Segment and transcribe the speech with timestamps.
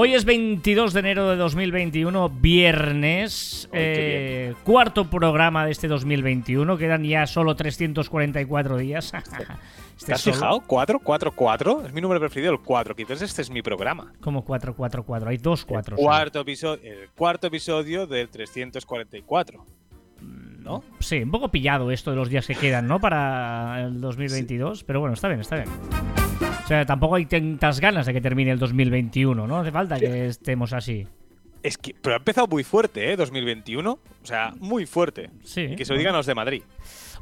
[0.00, 6.78] Hoy es 22 de enero de 2021, viernes, Ay, eh, cuarto programa de este 2021,
[6.78, 9.12] quedan ya solo 344 días.
[9.98, 10.60] Este ¿Te has solo- fijado?
[10.64, 11.86] 4, 4, 4.
[11.86, 12.94] Es mi número preferido, el 4.
[12.94, 14.12] Quizás este es mi programa.
[14.20, 15.96] Como 444, hay dos cuatro.
[15.96, 19.66] El cuarto, episodio, el cuarto episodio del 344.
[20.60, 20.84] ¿No?
[21.00, 23.00] Sí, un poco pillado esto de los días que quedan, ¿no?
[23.00, 25.68] Para el 2022, pero bueno, está bien, está bien.
[26.68, 29.56] O sea, tampoco hay tantas ganas de que termine el 2021, ¿no?
[29.56, 31.06] Hace falta que estemos así.
[31.62, 33.16] Es que, pero ha empezado muy fuerte, ¿eh?
[33.16, 33.90] 2021.
[33.90, 35.30] O sea, muy fuerte.
[35.44, 35.62] Sí.
[35.62, 36.62] Y que se lo digan los de Madrid.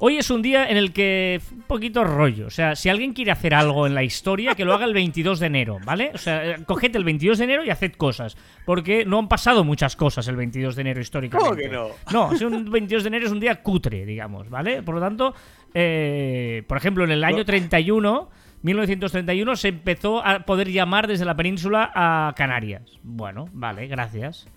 [0.01, 2.48] Hoy es un día en el que un poquito rollo.
[2.48, 5.38] O sea, si alguien quiere hacer algo en la historia, que lo haga el 22
[5.38, 6.10] de enero, ¿vale?
[6.12, 8.37] O sea, eh, coged el 22 de enero y haced cosas.
[8.65, 11.49] Porque no han pasado muchas cosas el 22 de enero históricamente.
[11.49, 11.90] ¿Cómo que no?
[12.12, 14.82] No, es un 22 de enero es un día cutre, digamos, ¿vale?
[14.82, 15.37] Por lo tanto,
[15.73, 17.45] eh, por ejemplo, en el año No.
[17.45, 18.28] 31,
[18.62, 22.82] 1931, se empezó a poder llamar desde la península a Canarias.
[23.02, 24.49] Bueno, vale, gracias.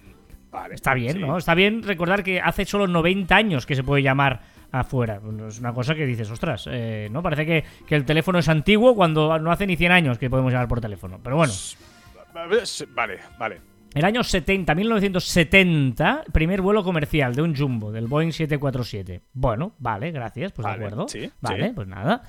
[0.51, 0.75] Vale.
[0.75, 1.19] Está bien, sí.
[1.19, 1.37] ¿no?
[1.37, 5.21] Está bien recordar que hace solo 90 años que se puede llamar afuera.
[5.47, 7.21] Es una cosa que dices, ostras, eh, ¿no?
[7.21, 10.51] Parece que, que el teléfono es antiguo cuando no hace ni 100 años que podemos
[10.51, 11.19] llamar por teléfono.
[11.23, 11.53] Pero bueno,
[12.95, 13.61] Vale, vale.
[13.93, 19.21] el año 70, 1970, primer vuelo comercial de un Jumbo, del Boeing 747.
[19.33, 21.07] Bueno, vale, gracias, pues Vale, de acuerdo.
[21.07, 21.71] sí, vale, sí.
[21.75, 22.21] pues nada.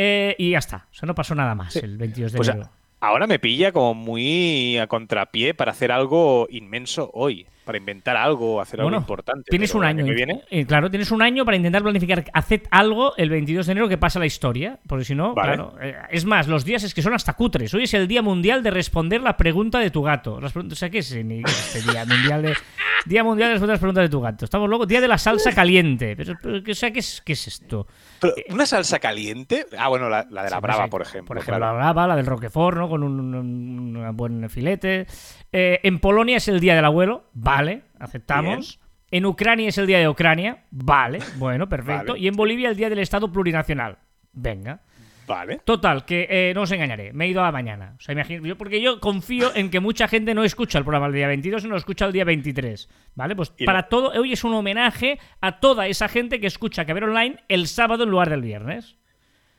[0.00, 1.80] Eh, y ya está, o sea, no pasó nada más Sí.
[1.82, 2.70] el 22 de Pues enero.
[3.00, 7.46] ahora me pilla como muy a contrapié para hacer algo inmenso hoy.
[7.68, 9.50] Para inventar algo, hacer algo importante.
[9.50, 10.02] Tienes un año.
[10.06, 10.40] que viene.
[10.48, 12.24] eh, claro, tienes un año para intentar planificar.
[12.32, 14.78] Haced algo el 22 de enero que pasa la historia.
[14.88, 15.54] Porque si no, Vale.
[15.56, 15.74] claro.
[15.82, 17.74] eh, es más, los días es que son hasta cutres.
[17.74, 20.40] Hoy es el Día Mundial de responder la pregunta de tu gato.
[20.40, 22.56] Las preguntas- o sea, ¿qué es este Día Mundial de.
[23.04, 24.44] Día Mundial de responder las preguntas de tu gato.
[24.46, 24.88] Estamos locos.
[24.88, 26.16] Día de la salsa caliente.
[26.16, 27.86] Pero, pero, o sea, ¿qué es, qué es esto?
[28.18, 29.66] Pero, ¿Una salsa caliente?
[29.78, 30.90] Ah, bueno, la, la de la Sí, brava, sí.
[30.90, 31.26] por ejemplo.
[31.26, 31.72] Por ejemplo, claro.
[31.74, 32.88] la brava, la del Roquefort, ¿no?
[32.88, 35.06] Con un, un- un buen filete.
[35.52, 37.24] Eh, en Polonia es el Día del Abuelo.
[37.58, 38.80] Vale, aceptamos.
[39.10, 40.64] En Ucrania es el Día de Ucrania.
[40.70, 42.12] Vale, bueno, perfecto.
[42.12, 42.20] Vale.
[42.20, 43.98] Y en Bolivia el Día del Estado Plurinacional.
[44.32, 44.80] Venga.
[45.26, 45.60] Vale.
[45.64, 47.94] Total, que eh, no os engañaré, me he ido a la mañana.
[47.98, 51.06] O sea, imagino, yo, porque yo confío en que mucha gente no escucha el programa
[51.08, 52.88] el día 22, sino lo escucha el día 23.
[53.14, 53.36] ¿Vale?
[53.36, 56.86] Pues Y para no- todo, hoy es un homenaje a toda esa gente que escucha
[56.86, 58.96] Caber Online el sábado en lugar del viernes.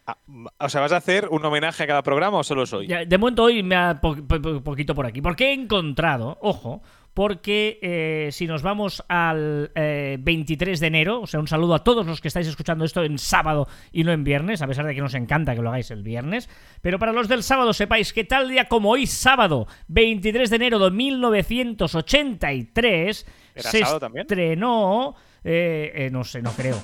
[0.07, 0.17] Ah,
[0.57, 2.87] o sea, ¿vas a hacer un homenaje a cada programa o solo soy?
[2.87, 4.15] De momento hoy me ha po-
[4.63, 5.21] poquito por aquí.
[5.21, 6.81] Porque he encontrado, ojo,
[7.19, 11.83] porque eh, si nos vamos al eh, 23 de enero, o sea, un saludo a
[11.83, 14.95] todos los que estáis escuchando esto en sábado y no en viernes, a pesar de
[14.95, 16.47] que nos encanta que lo hagáis el viernes.
[16.81, 20.79] Pero para los del sábado sepáis que tal día como hoy, sábado, 23 de enero
[20.79, 23.83] de 1983, ¿Era se
[24.15, 25.13] estrenó,
[25.43, 26.81] eh, eh, no sé, no creo.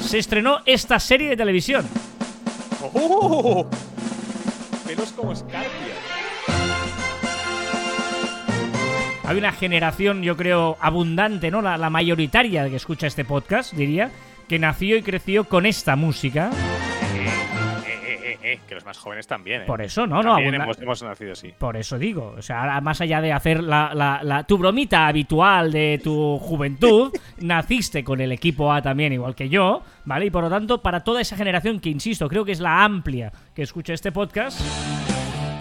[0.00, 1.84] Se estrenó esta serie de televisión.
[2.94, 3.68] ¡Oh!
[4.86, 6.07] Pelos como escarpias.
[9.28, 11.60] Hay una generación, yo creo, abundante, ¿no?
[11.60, 14.10] La, la mayoritaria que escucha este podcast, diría,
[14.48, 16.50] que nació y creció con esta música.
[17.14, 19.64] Eh, eh, eh, que los más jóvenes también, ¿eh?
[19.66, 21.52] Por eso, no, no, También abunda- hemos, hemos nacido así.
[21.58, 25.72] Por eso digo, o sea, más allá de hacer la, la- la- tu bromita habitual
[25.72, 30.24] de tu juventud, naciste con el equipo A también, igual que yo, ¿vale?
[30.24, 33.30] Y por lo tanto, para toda esa generación que, insisto, creo que es la amplia
[33.54, 34.58] que escucha este podcast,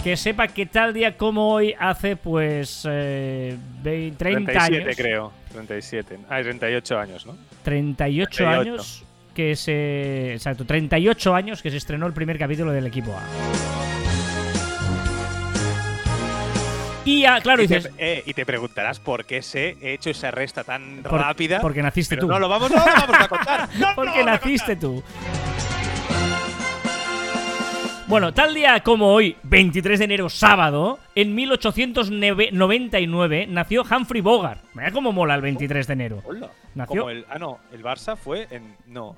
[0.04, 4.96] que sepa que tal día como hoy hace, pues, eh, 20, 30 37 años.
[4.98, 5.34] creo.
[5.52, 6.20] 37.
[6.30, 7.36] Ah, 38 años, ¿no?
[7.64, 8.48] 38, 38.
[8.62, 9.04] años
[9.34, 10.34] que se.
[10.34, 13.22] Exacto, 38 años que se estrenó el primer capítulo del equipo A.
[17.04, 17.94] Y ya, claro, y, te, dices.
[17.98, 21.60] eh, y te preguntarás por qué se he hecho esa resta tan por- rápida.
[21.62, 22.34] Porque naciste pero tú.
[22.34, 23.70] no lo vamos, no lo vamos a contar.
[23.78, 25.02] No, no porque a naciste tú.
[28.08, 34.64] Bueno, tal día como hoy, 23 de enero, sábado, en 1899, nació Humphrey Bogart.
[34.74, 36.22] Mira cómo mola el 23 de enero.
[36.24, 36.50] Hola.
[36.74, 38.76] Nació- Como el, ah, no, el Barça fue en.
[38.86, 39.18] No.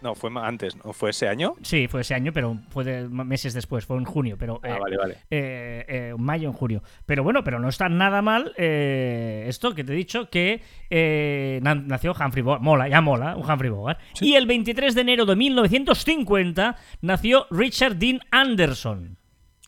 [0.00, 0.92] No, fue antes, ¿no?
[0.92, 1.54] ¿Fue ese año?
[1.62, 4.78] Sí, fue ese año, pero fue de- meses después, fue en junio, pero Ah, eh,
[4.80, 5.14] vale, vale.
[5.30, 6.82] eh, eh, mayo, en junio.
[7.04, 10.62] Pero bueno, pero no está nada mal eh, esto que te he dicho, que
[11.62, 12.62] na- nació Humphrey Bogart.
[12.62, 13.98] Mola, ya mola, un Humphrey Bogart.
[14.20, 19.18] Y el 23 de enero de 1950 nació Richard Dean Anderson.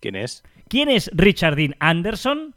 [0.00, 0.44] ¿Quién es?
[0.69, 2.55] ¿Quién es Richard Dean Anderson?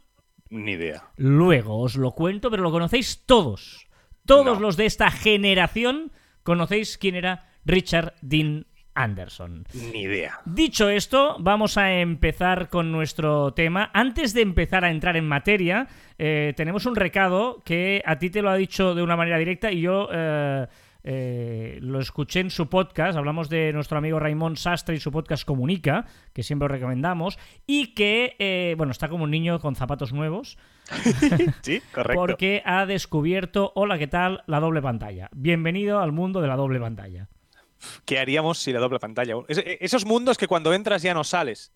[0.50, 1.08] Ni idea.
[1.16, 3.88] Luego os lo cuento, pero lo conocéis todos.
[4.26, 4.60] Todos No.
[4.60, 6.12] los de esta generación
[6.44, 9.64] ¿Conocéis quién era Richard Dean Anderson?
[9.92, 10.38] Ni idea.
[10.44, 13.90] Dicho esto, vamos a empezar con nuestro tema.
[13.92, 15.88] Antes de empezar a entrar en materia,
[16.18, 19.72] eh, tenemos un recado que a ti te lo ha dicho de una manera directa
[19.72, 20.08] y yo...
[20.12, 20.66] eh,
[21.06, 25.44] eh, lo escuché en su podcast, hablamos de nuestro amigo Raymond Sastre y su podcast
[25.44, 30.56] Comunica, que siempre os recomendamos, y que, bueno, está como un niño con zapatos nuevos,
[31.60, 32.18] Sí, correcto.
[32.18, 34.44] porque ha descubierto, hola, ¿qué tal?
[34.46, 35.28] La doble pantalla.
[35.34, 37.28] Bienvenido al mundo de la doble pantalla.
[38.04, 39.34] ¿Qué haríamos si la doble pantalla?
[39.48, 41.72] Es- e- esos mundos que cuando entras ya no sales.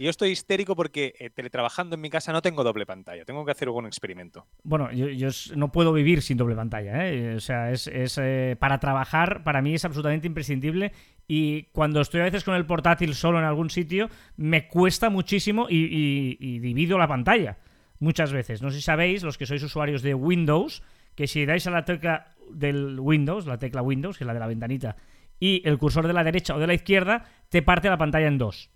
[0.00, 3.24] Yo estoy histérico porque eh, teletrabajando en mi casa no tengo doble pantalla.
[3.24, 4.46] Tengo que hacer algún experimento.
[4.62, 7.34] Bueno, yo, no puedo vivir sin doble pantalla, ¿eh?
[7.34, 10.92] O sea, es, eh, para trabajar, para mí es absolutamente imprescindible.
[11.26, 15.66] Y cuando estoy a veces con el portátil solo en algún sitio, me cuesta muchísimo
[15.68, 17.58] y- y divido la pantalla.
[17.98, 18.62] Muchas veces.
[18.62, 20.84] No sé si sabéis, los que sois usuarios de Windows,
[21.16, 24.38] que si dais a la tecla del Windows, la tecla Windows, que es la de
[24.40, 24.94] la ventanita,
[25.40, 28.38] y el cursor de la derecha o de la izquierda, te parte la pantalla en
[28.38, 28.70] dos.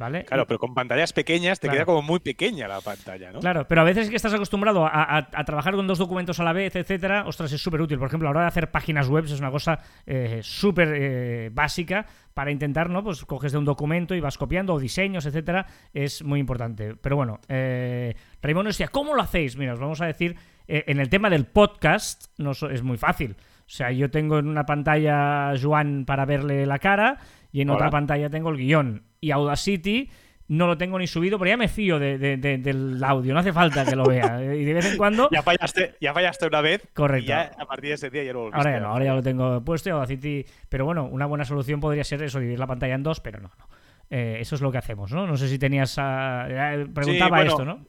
[0.00, 0.24] ¿Vale?
[0.26, 1.76] Claro, pero con pantallas pequeñas te Claro.
[1.78, 3.40] queda como muy pequeña la pantalla, ¿no?
[3.40, 6.38] Claro, pero a veces es que estás acostumbrado a, a- a trabajar con dos documentos
[6.38, 7.24] a la vez, etcétera.
[7.26, 7.98] Ostras, es súper útil.
[7.98, 11.50] Por ejemplo, a la hora de hacer páginas web es una cosa eh, súper eh,
[11.52, 13.02] básica para intentar, ¿no?
[13.02, 15.66] Pues coges de un documento y vas copiando, o diseños, etcétera.
[15.92, 16.94] Es muy importante.
[16.94, 19.56] Pero bueno, eh, Raymond nos decía, ¿cómo lo hacéis?
[19.56, 20.36] Mira, os vamos a decir,
[20.68, 23.34] eh, en el tema del podcast no es muy fácil.
[23.68, 27.18] O sea, yo tengo en una pantalla a Joan para verle la cara
[27.52, 27.76] y en Hola.
[27.76, 29.02] otra pantalla tengo el guion.
[29.20, 30.08] Y Audacity
[30.46, 33.40] no lo tengo ni subido, pero ya me fío de- de- de- del audio, no
[33.40, 34.40] hace falta que lo vea.
[34.56, 35.28] Y de vez en cuando.
[35.30, 36.88] Ya fallaste, ya fallaste una vez.
[36.94, 37.24] Correcto.
[37.26, 39.14] Y ya a partir de ese día ya lo volviste Ahora ya no, ahora ya
[39.14, 40.46] lo tengo puesto y Audacity.
[40.70, 43.50] Pero bueno, una buena solución podría ser eso, dividir la pantalla en dos, pero no,
[43.58, 43.68] no.
[44.08, 45.26] Eh, eso es lo que hacemos, ¿no?
[45.26, 45.94] No sé si tenías.
[45.98, 47.86] ah, eh, preguntaba bueno, esto, ¿no?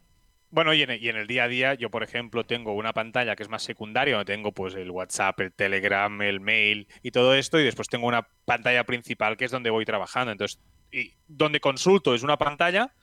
[0.52, 3.36] Bueno, y en, y en el día a día, yo, por ejemplo, tengo una pantalla
[3.36, 7.36] que es más secundaria, donde tengo pues el WhatsApp, el Telegram, el mail y todo
[7.36, 10.32] esto, y después tengo una pantalla principal que es donde voy trabajando.
[10.32, 10.60] Entonces,
[10.92, 12.96] y donde consulto es una pantalla,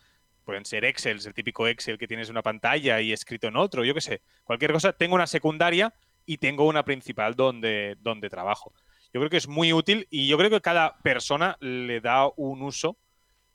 [0.45, 3.95] pueden ser Excel, el típico Excel que tienes una pantalla y escrito en otro, yo
[3.95, 4.93] qué sé, cualquier cosa.
[4.93, 5.95] Tengo una secundaria
[6.25, 8.73] y tengo una principal donde, donde trabajo.
[9.13, 12.63] Yo creo que es muy útil y yo creo que cada persona le da un
[12.63, 12.99] uso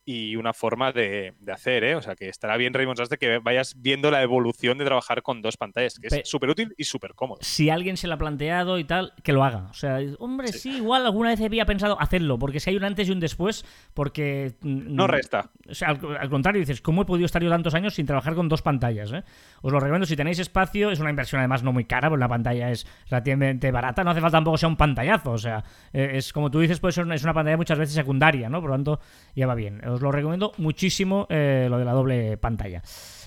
[0.04, 1.96] y una forma de, de hacer, ¿eh?
[1.96, 5.42] O sea, que estará bien, Raymond Sastre, que vayas viendo la evolución de trabajar con
[5.44, 7.38] dos pantallas, que Pe- es súper útil y súper cómodo.
[7.42, 9.68] Si alguien se lo ha planteado y tal, que lo haga.
[9.70, 13.08] O sea, hombre, sí, igual alguna vez había pensado hacerlo, porque si hay un antes
[13.08, 13.64] y un después,
[13.94, 14.54] porque.
[14.62, 15.52] mm, No resta.
[15.70, 18.34] O sea, al, al contrario, dices, ¿cómo he podido estar yo tantos años sin trabajar
[18.36, 19.12] con dos pantallas?
[19.14, 19.24] eh?
[19.62, 22.28] Os lo recomiendo, si tenéis espacio, es una inversión además no muy cara, porque la
[22.30, 25.64] pantalla es relativamente barata, no hace falta tampoco sea un pantallazo, o sea,
[25.94, 28.62] eh, es como tú dices, puede ser una, es una pantalla muchas veces secundaria, ¿no?
[28.62, 29.00] Por lo tanto,
[29.36, 29.80] ya va bien.
[29.92, 32.82] Os lo recomiendo muchísimo eh, lo de la doble pantalla.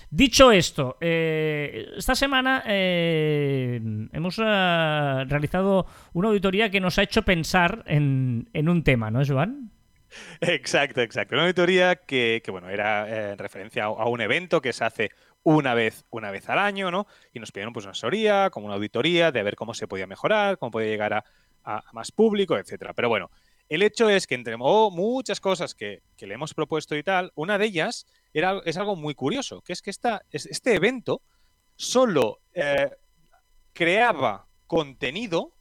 [0.09, 3.81] Dicho esto, eh, esta semana eh,
[4.13, 9.21] hemos eh, realizado una auditoría que nos ha hecho pensar en, en un tema, ¿no,
[9.25, 9.71] Joan?
[10.41, 11.35] Exacto, exacto.
[11.35, 15.09] Una auditoría que, que, bueno, era en referencia a, un evento que se hace
[15.43, 17.07] una vez, una vez al año, ¿no?
[17.33, 20.57] Y nos pidieron pues una asesoría, como una auditoría, de ver cómo se podía mejorar,
[20.57, 21.23] cómo podía llegar a-
[21.63, 22.93] a más público, etcétera.
[22.93, 23.31] Pero bueno,
[23.69, 27.31] el hecho es que entre oh, muchas cosas que, que le hemos propuesto y tal,
[27.35, 31.21] una de ellas era, es algo muy curioso, que es que esta, es- este evento
[31.75, 32.89] solo eh,
[33.73, 35.53] creaba contenido,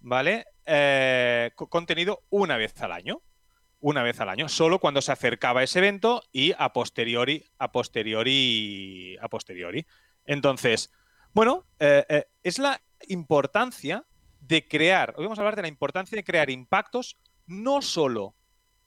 [0.00, 0.46] ¿vale?
[0.64, 3.22] Eh, co- contenido una vez al año
[3.78, 9.16] una vez al año, solo cuando se acercaba ese evento y a posteriori, a posteriori,
[9.20, 9.86] a posteriori.
[10.24, 10.90] Entonces,
[11.34, 14.04] bueno, eh, es la importancia
[14.46, 18.34] de crear, hoy vamos a hablar de la importancia de crear impactos no solo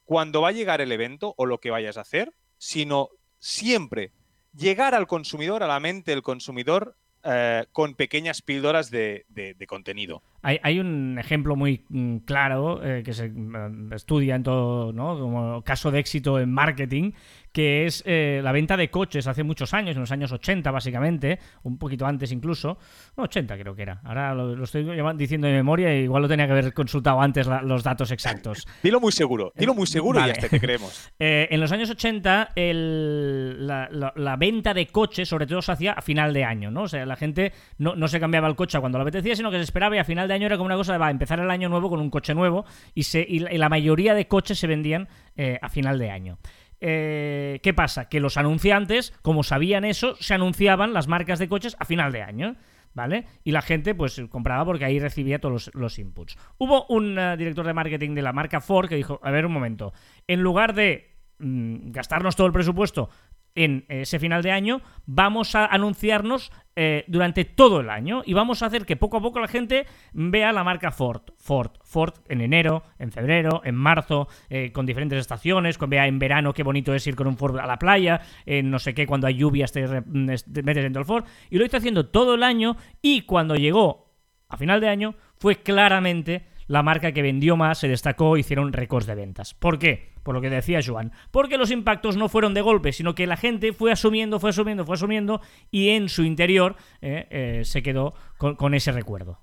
[0.05, 4.11] cuando va a llegar el evento o lo que vayas a hacer, sino siempre
[4.55, 9.67] llegar al consumidor, a la mente del consumidor, eh, con pequeñas píldoras de, de- de
[9.67, 10.23] contenido.
[10.41, 15.19] Hay, hay un ejemplo muy mm, claro eh, que se mm, estudia en todo, ¿no?
[15.19, 17.11] Como caso de éxito en marketing,
[17.51, 21.39] que es eh, la venta de coches hace muchos años, en los años 80 básicamente,
[21.63, 22.77] un poquito antes incluso,
[23.17, 23.99] no, 80 creo que era.
[24.03, 24.85] Ahora lo, lo estoy
[25.17, 28.65] diciendo de memoria y igual lo tenía que haber consultado antes la- los datos exactos.
[28.83, 30.33] Dilo muy seguro, dilo muy seguro Vale.
[30.33, 31.09] y hasta te creemos.
[31.21, 35.71] Eh, en los años 80, el- la, la- la venta de coches, sobre todo, se
[35.73, 36.83] hacía a final de año, ¿no?
[36.83, 39.57] O sea, la gente no, no se cambiaba el coche cuando le apetecía, sino que
[39.57, 41.51] se esperaba y a final de año era como una cosa de va empezar el
[41.51, 45.67] año nuevo con un coche nuevo y la mayoría de coches se vendían eh, a
[45.67, 46.37] final de año.
[46.81, 48.07] Eh, ¿Qué pasa?
[48.07, 52.21] Que los anunciantes, como sabían eso, se anunciaban las marcas de coches a final de
[52.21, 52.55] año.
[52.91, 53.27] ¿Vale?
[53.43, 56.37] Y la gente pues compraba porque ahí recibía todos los, los inputs.
[56.57, 59.51] Hubo un eh, director de marketing de la marca Ford que dijo, a ver un
[59.51, 59.93] momento,
[60.27, 63.11] en lugar de mm, gastarnos todo el presupuesto
[63.55, 68.63] en ese final de año, vamos a anunciarnos eh, durante todo el año y vamos
[68.63, 71.23] a hacer que poco a poco la gente vea la marca Ford.
[71.37, 76.19] Ford, Ford en enero, en febrero, en marzo, eh, con diferentes estaciones, con vea en
[76.19, 79.05] verano qué bonito es ir con un Ford a la playa, en no sé qué,
[79.05, 81.25] cuando hay lluvias te, te metes dentro del Ford.
[81.49, 84.13] Y lo hizo haciendo todo el año y cuando llegó
[84.47, 89.07] a final de año fue claramente la marca que vendió más, se destacó, hicieron récords
[89.07, 89.55] de ventas.
[89.55, 90.11] ¿Por qué?
[90.21, 91.11] Por lo que decía Joan.
[91.31, 94.85] Porque los impactos no fueron de golpe, sino que la gente fue asumiendo, fue asumiendo,
[94.85, 99.39] fue asumiendo y en su interior eh, eh, se quedó con, ese recuerdo.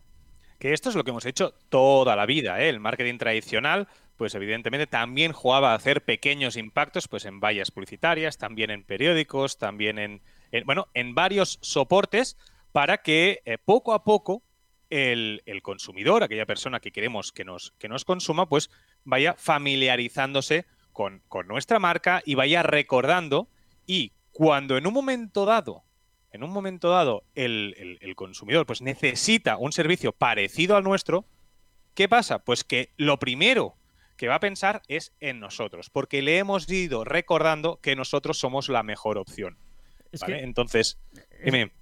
[0.60, 2.68] Que esto es lo que hemos hecho toda la vida, ¿eh?
[2.68, 8.38] El marketing tradicional pues evidentemente también jugaba a hacer pequeños impactos pues en vallas publicitarias,
[8.38, 10.22] también en periódicos, también en,
[10.64, 12.38] bueno, en varios soportes
[12.70, 14.42] para que poco a poco
[14.90, 18.70] el, consumidor, aquella persona que queremos que nos, que nos consuma, pues
[19.04, 23.48] vaya familiarizándose con, nuestra marca y vaya recordando
[23.86, 25.84] y cuando en un momento dado,
[26.32, 31.26] en un momento dado, el, el, consumidor pues necesita un servicio parecido al nuestro,
[31.94, 32.40] ¿qué pasa?
[32.40, 33.76] Pues que lo primero
[34.16, 38.68] que va a pensar es en nosotros, porque le hemos ido recordando que nosotros somos
[38.68, 39.58] la mejor opción.
[40.26, 40.98] Entonces,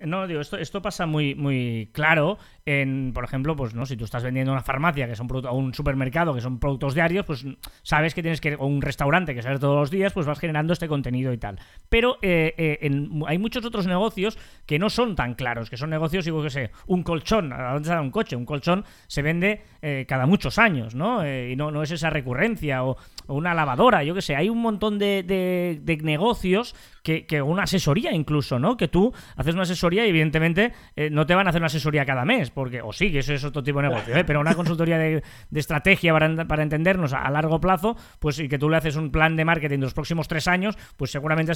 [0.00, 4.04] no, digo, esto, esto pasa muy, muy claro en, por ejemplo, pues no, si tú
[4.04, 7.44] estás vendiendo una farmacia que son o un supermercado que son productos diarios, pues
[7.82, 10.72] sabes que tienes que o un restaurante que sale todos los días, pues vas generando
[10.72, 11.58] este contenido y tal.
[11.88, 16.24] Pero eh, eh, hay muchos otros negocios que no son tan claros, que son negocios,
[16.24, 18.34] digo que sé, un colchón, ¿a dónde sale un coche?
[18.34, 21.24] Un colchón se vende eh, cada muchos años, ¿no?
[21.24, 22.96] y no, no es esa recurrencia o,
[23.26, 28.12] una lavadora, yo que sé, hay un montón de, de, negocios que, que, una asesoría
[28.12, 28.76] incluso, ¿no?
[28.76, 30.72] Que tú haces una asesoría y evidentemente
[31.10, 33.44] no te van a hacer una asesoría cada mes porque, o sí, que eso es
[33.44, 34.24] otro tipo de negocio, ¿eh?
[34.24, 35.22] pero una consultoría de,
[35.54, 39.44] estrategia para, entendernos a, largo plazo, pues y que tú le haces un plan de
[39.44, 41.52] marketing de los próximos tres años, pues seguramente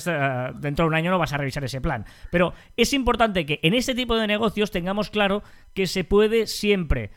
[0.60, 2.04] dentro de un año no vas a revisar ese plan.
[2.30, 5.42] Pero es importante que en este tipo de negocios tengamos claro
[5.74, 7.10] que se puede siempre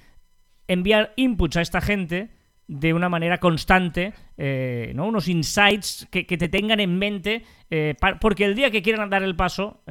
[0.67, 2.31] enviar inputs a esta gente
[2.67, 5.07] de una manera constante, eh, ¿no?
[5.07, 9.35] unos insights que, te tengan en mente, eh, porque el día que quieran dar el
[9.35, 9.83] paso,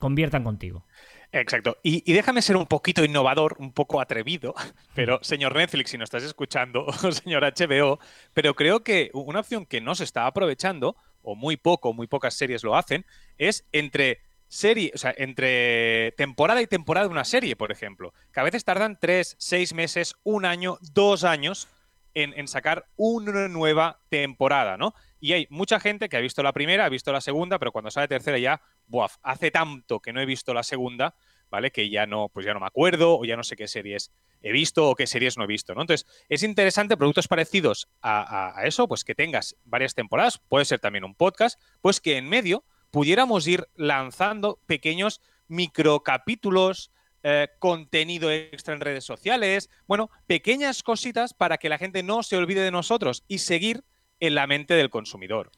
[0.00, 0.84] conviertan contigo.
[1.30, 1.78] Exacto.
[1.84, 4.54] Y, déjame ser un poquito innovador, un poco atrevido,
[4.96, 8.00] pero señor Netflix, si nos estás escuchando, o señor HBO,
[8.34, 12.34] pero creo que una opción que no se está aprovechando, o muy poco, muy pocas
[12.34, 13.06] series lo hacen,
[13.38, 18.40] es entre serie, o sea, entre temporada y temporada de una serie, por ejemplo, que
[18.40, 21.68] a veces tardan tres, seis meses, un año, dos años
[22.14, 24.94] en, sacar una nueva temporada, ¿no?
[25.20, 27.90] Y hay mucha gente que ha visto la primera, ha visto la segunda, pero cuando
[27.90, 31.14] sale tercera ya, buaf, hace tanto que no he visto la segunda,
[31.50, 31.70] ¿vale?
[31.70, 34.12] Que ya no, pues ya no me acuerdo, o ya no sé qué series
[34.42, 35.82] he visto o qué series no he visto, ¿no?
[35.82, 41.04] Entonces, es interesante productos parecidos a, eso, pues que tengas varias temporadas, puede ser también
[41.04, 46.90] un podcast, pues que en medio pudiéramos ir lanzando pequeños microcapítulos,
[47.22, 52.36] eh, contenido extra en redes sociales, bueno, pequeñas cositas para que la gente no se
[52.36, 53.84] olvide de nosotros y seguir
[54.20, 55.50] en la mente del consumidor.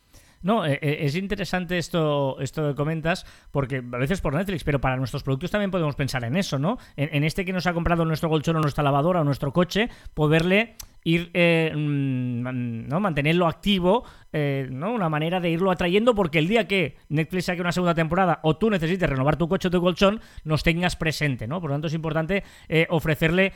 [0.43, 4.81] No, eh, eh, es interesante esto, esto que comentas, porque a veces por Netflix, pero
[4.81, 6.79] para nuestros productos también podemos pensar en eso, ¿no?
[6.97, 10.75] En, este que nos ha comprado nuestro colchón o nuestra lavadora o nuestro coche, poderle
[11.05, 13.01] ir, eh, mm, ¿no?
[13.01, 14.93] Mantenerlo activo, ¿no?
[14.93, 18.57] Una manera de irlo atrayendo porque el día que Netflix saque una segunda temporada o
[18.57, 21.61] tú necesites renovar tu coche o tu colchón, nos tengas presente, ¿no?
[21.61, 22.43] Por lo tanto es importante
[22.89, 23.53] ofrecerle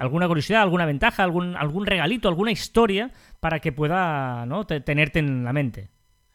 [0.00, 3.10] alguna curiosidad, alguna ventaja, algún, algún regalito, alguna historia
[3.46, 4.66] para que pueda ¿no?
[4.66, 5.88] tenerte en la mente.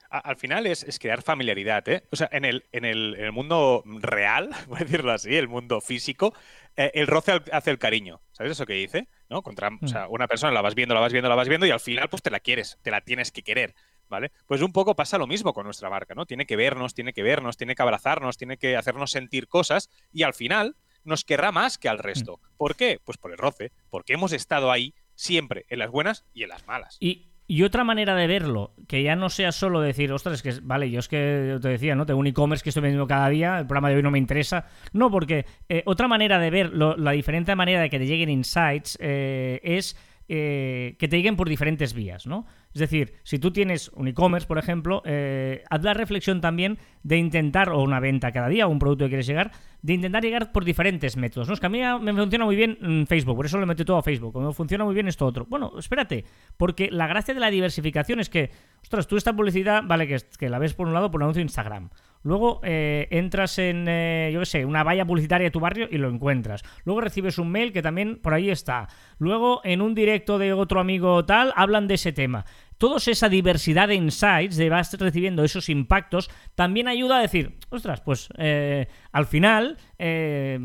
[0.09, 2.07] Al final es, crear familiaridad, ¿eh?
[2.09, 6.33] O sea, en el, en el, mundo real, voy a decirlo así, el mundo físico,
[6.77, 8.21] eh, el roce hace el cariño.
[8.31, 9.09] ¿Sabes eso que dice?
[9.29, 9.41] ¿No?
[9.41, 10.13] Contra, o sea, mm.
[10.13, 12.21] una persona la vas viendo, la vas viendo, la vas viendo y al final pues
[12.21, 13.75] te la quieres, te la tienes que querer.
[14.07, 14.31] ¿Vale?
[14.45, 16.25] Pues un poco pasa lo mismo con nuestra marca, ¿no?
[16.25, 20.23] Tiene que vernos, tiene que vernos, tiene que abrazarnos, tiene que hacernos sentir cosas y
[20.23, 22.37] al final nos querrá más que al resto.
[22.37, 22.57] Mm.
[22.57, 23.01] ¿Por qué?
[23.03, 26.65] Pues por el roce, porque hemos estado ahí siempre, en las buenas y en las
[26.67, 26.97] malas.
[26.99, 27.27] Y,
[27.65, 31.09] otra manera de verlo, que ya no sea solo decir, ostras, que, vale, yo es
[31.09, 32.05] que te decía, ¿no?
[32.05, 34.67] Tengo un e-commerce que estoy vendiendo cada día, el programa de hoy no me interesa.
[34.93, 38.97] No, porque eh, otra manera de ver la diferente manera de que te lleguen insights
[39.01, 39.97] eh, es
[40.33, 42.45] eh, que te lleguen por diferentes vías, ¿no?
[42.73, 47.17] Es decir, si tú tienes un e-commerce, por ejemplo, eh, haz la reflexión también de
[47.17, 50.53] intentar, o una venta cada día, o un producto que quieres llegar, de intentar llegar
[50.53, 51.49] por diferentes métodos.
[51.49, 51.53] ¿no?
[51.53, 54.03] Es que a mí me funciona muy bien Facebook, por eso lo meto todo a
[54.03, 54.41] Facebook.
[54.41, 55.45] Me funciona muy bien esto otro.
[55.49, 56.23] Bueno, espérate,
[56.55, 60.47] porque la gracia de la diversificación es que, ostras, tú esta publicidad, vale, que, que
[60.47, 61.89] la ves por un lado por un anuncio de Instagram.
[62.23, 65.97] Luego eh, entras en, eh, yo qué sé, una valla publicitaria de tu barrio y
[65.97, 66.63] lo encuentras.
[66.85, 68.87] Luego recibes un mail que también por ahí está.
[69.17, 72.45] Luego en un directo de otro amigo tal hablan de ese tema.
[72.77, 78.01] toda esa diversidad de insights, de vas recibiendo esos impactos, también ayuda a decir, ostras,
[78.01, 80.57] pues eh, al final, eh,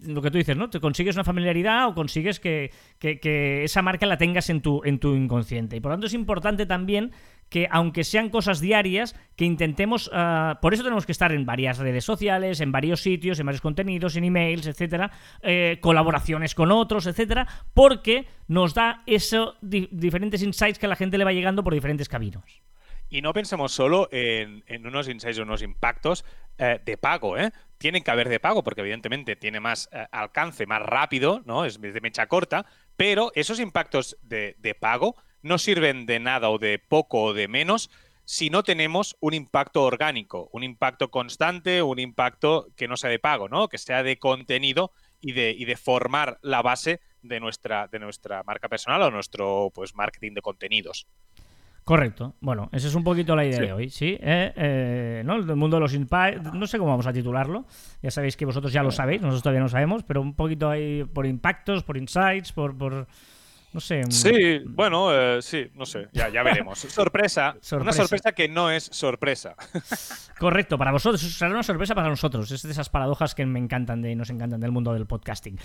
[0.00, 0.68] lo que tú dices, ¿no?
[0.68, 4.98] Te consigues una familiaridad o consigues que, que, esa marca la tengas en tu, en
[4.98, 5.76] tu inconsciente.
[5.76, 7.12] Y por lo tanto es importante también
[7.48, 11.78] que aunque sean cosas diarias, que intentemos, ah, por eso tenemos que estar en varias
[11.78, 15.10] redes sociales, en varios sitios, en varios contenidos, en emails, etcétera,
[15.42, 21.18] eh, colaboraciones con otros, etcétera, porque nos da esos diferentes insights que a la gente
[21.18, 22.62] le va llegando por diferentes caminos.
[23.08, 26.24] Y no pensemos solo en, unos insights o unos impactos
[26.58, 27.52] eh, de pago, ¿eh?
[27.78, 31.64] Tienen que haber de pago porque evidentemente tiene más eh, alcance, más rápido, ¿no?
[31.64, 36.80] Es de mecha corta, pero esos impactos de pago no sirven de nada o de
[36.80, 37.90] poco o de menos
[38.24, 43.18] si no tenemos un impacto orgánico, un impacto constante, un impacto que no sea de
[43.18, 43.68] pago, ¿no?
[43.68, 48.42] Que sea de contenido y de, y de formar la base de nuestra, de nuestra
[48.42, 51.06] marca personal o nuestro pues marketing de contenidos.
[51.84, 52.34] Correcto.
[52.40, 54.16] Bueno, esa es un poquito la idea de hoy, ¿sí?
[54.18, 55.36] Eh, eh, ¿no?
[55.36, 57.66] El mundo de los impactos, no sé cómo vamos a titularlo.
[58.02, 61.04] Ya sabéis que vosotros ya lo sabéis, nosotros todavía no sabemos, pero un poquito ahí
[61.04, 63.06] por impactos, por insights, por, por
[63.74, 64.04] no sé.
[64.08, 66.78] Sí, bueno, eh, sí, no sé, ya, ya veremos.
[66.88, 69.56] sorpresa, Una sorpresa que no es sorpresa.
[70.38, 72.48] Correcto, para vosotros, será una sorpresa para nosotros.
[72.52, 75.58] Es de esas paradojas que me encantan de, nos encantan del mundo del podcasting.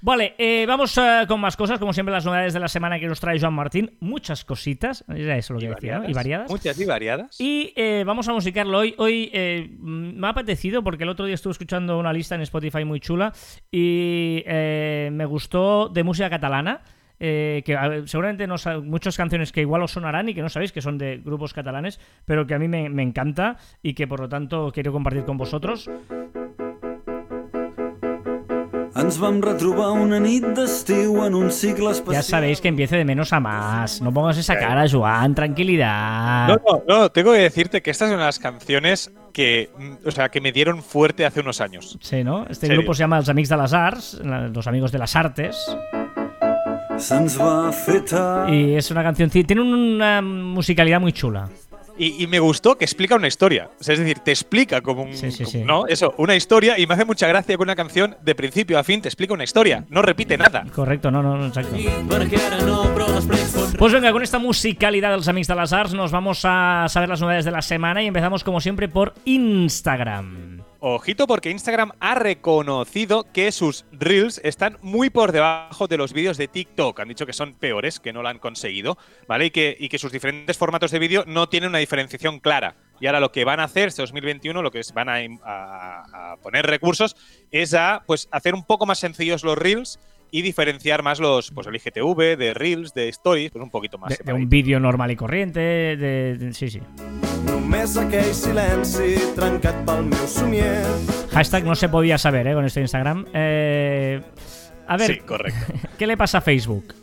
[0.00, 3.06] Vale, eh, vamos eh, con más cosas, como siempre las novedades de la semana que
[3.06, 3.94] nos trae Joan Martín.
[4.00, 6.50] Muchas cositas, era eso lo que decía, y variadas.
[6.50, 7.38] Muchas y variadas.
[7.38, 7.74] Y
[8.04, 8.94] vamos a musicarlo hoy.
[8.96, 9.30] Hoy
[9.82, 13.34] me ha apetecido porque el otro día estuve escuchando una lista en Spotify muy chula
[13.70, 16.80] y me gustó de música catalana.
[17.22, 20.80] Eh, que seguramente no muchas canciones que igual os sonarán y que no sabéis que
[20.80, 24.72] son de grupos catalanes, pero que a mí me, encanta y que por lo tanto
[24.72, 25.90] quiero compartir con vosotros.
[32.14, 34.00] Ya sabéis que empiece de menos a más.
[34.00, 36.48] No pongas esa cara, Joan, tranquilidad.
[36.48, 40.30] No, no, no, tengo que decirte que estas son las canciones que, mm, o sea,
[40.30, 41.98] que me dieron fuerte hace unos años.
[42.00, 42.46] Sí, ¿no?
[42.48, 45.76] Este grupo se llama Los Amigos de las Arts, los amigos de las artes.
[48.48, 51.48] Y es una canción, tiene una musicalidad muy chula.
[52.02, 53.68] Y, me gustó que explica una historia.
[53.78, 55.12] es decir, te explica como un.
[55.66, 55.86] ¿No?
[55.86, 56.78] Eso, una historia.
[56.78, 59.44] Y me hace mucha gracia que una canción, de principio a fin, te explica una
[59.44, 59.84] historia.
[59.90, 60.64] No repite nada.
[60.74, 61.76] Correcto, no, no, no, exacto.
[63.78, 67.10] Pues venga, con esta musicalidad de los amigos de las arts, nos vamos a saber
[67.10, 70.49] las novedades de la semana y empezamos, como siempre, por Instagram.
[70.82, 76.38] Ojito porque Instagram ha reconocido que sus reels están muy por debajo de los vídeos
[76.38, 76.98] de TikTok.
[76.98, 78.96] Han dicho que son peores, que no lo han conseguido,
[79.28, 79.46] ¿vale?
[79.46, 82.76] Y que, sus diferentes formatos de vídeo no tienen una diferenciación clara.
[82.98, 86.64] Y ahora lo que van a hacer este 2021, lo que van a, a, poner
[86.66, 87.14] recursos,
[87.50, 91.66] es a pues hacer un poco más sencillos los reels y diferenciar más los, pues
[91.66, 94.18] el IGTV, de Reels, de Stories, pues un poquito más.
[94.18, 96.80] De, un vídeo normal y corriente, de, sí, sí.
[101.32, 102.54] Hashtag no se podía saber, ¿eh?
[102.54, 103.26] Con este Instagram.
[103.32, 104.20] Eh,
[104.86, 105.72] a ver, sí, correcto.
[105.98, 106.94] ¿qué le pasa a Facebook?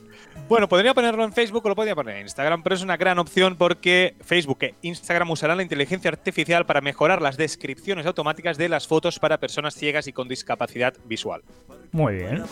[0.49, 3.19] Bueno, podría ponerlo en Facebook o lo podría poner en Instagram, pero es una gran
[3.19, 8.69] opción porque Facebook e Instagram usarán la inteligencia artificial para mejorar las descripciones automáticas de
[8.69, 11.41] las fotos para personas ciegas y con discapacidad visual.
[11.91, 12.43] Muy bien.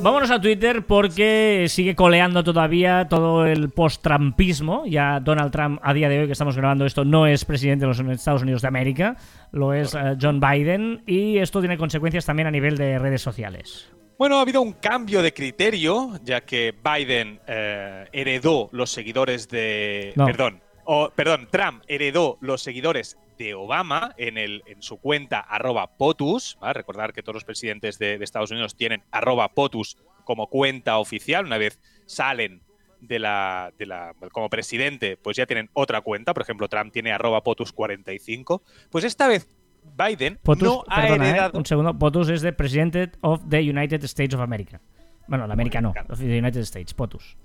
[0.00, 4.86] Vámonos a Twitter porque sigue coleando todavía todo el post-trumpismo.
[4.86, 7.88] Ya Donald Trump, a día de hoy que estamos grabando esto, no es presidente de
[7.88, 9.16] los Estados Unidos de América,
[9.50, 13.90] lo es eh, John Biden y esto tiene consecuencias también a nivel de redes sociales.
[14.18, 20.12] Bueno, ha habido un cambio de criterio, ya que Biden eh, heredó los seguidores de...
[20.16, 20.60] Perdón,
[20.90, 26.56] o, perdón, Trump heredó los seguidores de Obama en, el, en su cuenta arroba POTUS.
[26.62, 31.44] Recordar que todos los presidentes de, Estados Unidos tienen arroba POTUS como cuenta oficial.
[31.44, 32.62] Una vez salen
[33.02, 36.32] de la, de la, como presidente, pues ya tienen otra cuenta.
[36.32, 38.62] Por ejemplo, Trump tiene arroba POTUS45.
[38.88, 39.46] Pues esta vez
[39.94, 41.12] Biden no ha ¿eh?
[41.16, 41.58] heredado...
[41.58, 44.80] un segundo, POTUS es de President of the United States of America.
[45.26, 47.36] Bueno, la América no, the United States, POTUS.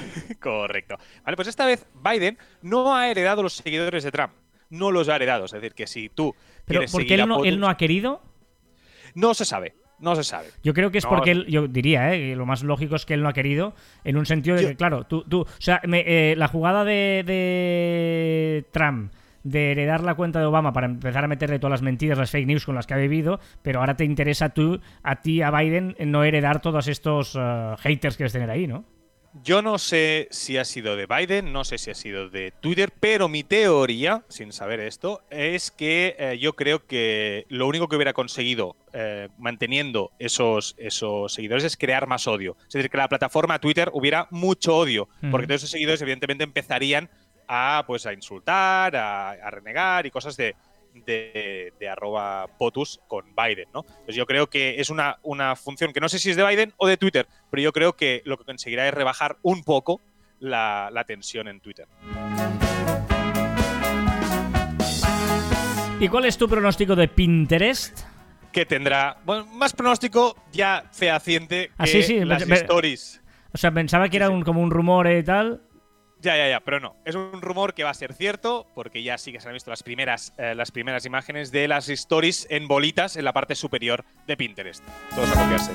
[0.40, 0.96] Correcto.
[1.24, 4.32] Vale, pues esta vez Biden no ha heredado los seguidores de Trump.
[4.70, 5.46] No los ha heredado.
[5.46, 6.34] Es decir, que si tú.
[6.64, 8.20] ¿Pero porque él no, él no ha querido?
[9.14, 9.74] No se sabe.
[10.00, 10.48] No se sabe.
[10.62, 12.36] Yo creo que es porque él, yo diría, ¿eh?
[12.36, 15.04] lo más lógico es que él no ha querido, en un sentido de que, claro,
[15.04, 20.44] tú, tú, o sea, eh, la jugada de, de, Trump de heredar la cuenta de
[20.44, 22.98] Obama para empezar a meterle todas las mentiras, las fake news con las que ha
[22.98, 27.74] vivido, pero ahora te interesa tú, a ti, a Biden, no heredar todos estos eh,
[27.78, 28.84] haters que debes tener ahí, ¿no?
[29.44, 32.92] Yo no sé si ha sido de Biden, no sé si ha sido de Twitter,
[32.98, 37.96] pero mi teoría, sin saber esto, es que eh, yo creo que lo único que
[37.96, 42.56] hubiera conseguido eh, manteniendo esos, esos seguidores es crear más odio.
[42.66, 47.10] Es decir, que la plataforma Twitter hubiera mucho odio, porque todos esos seguidores evidentemente empezarían
[47.46, 50.56] a, pues, a insultar, a renegar y cosas de,
[51.04, 53.84] de, arroba POTUS con Biden, ¿no?
[53.88, 56.72] Entonces yo creo que es una, una función que no sé si es de Biden
[56.76, 60.00] o de Twitter, pero yo creo que lo que conseguirá es rebajar un poco
[60.40, 61.86] la, tensión en Twitter.
[66.00, 68.00] ¿Y cuál es tu pronóstico de Pinterest?
[68.52, 73.20] Que tendrá, bueno, más pronóstico ya fehaciente ah, que sí, las stories.
[73.52, 75.60] O sea, pensaba que era un, como un rumor y tal.
[76.20, 76.96] Ya, ya, ya, pero no.
[77.04, 79.70] Es un rumor que va a ser cierto, porque ya sí que se han visto
[79.70, 84.04] las primeras, eh, las primeras imágenes de las stories en bolitas en la parte superior
[84.26, 84.82] de Pinterest.
[85.14, 85.72] Todos a copiarse.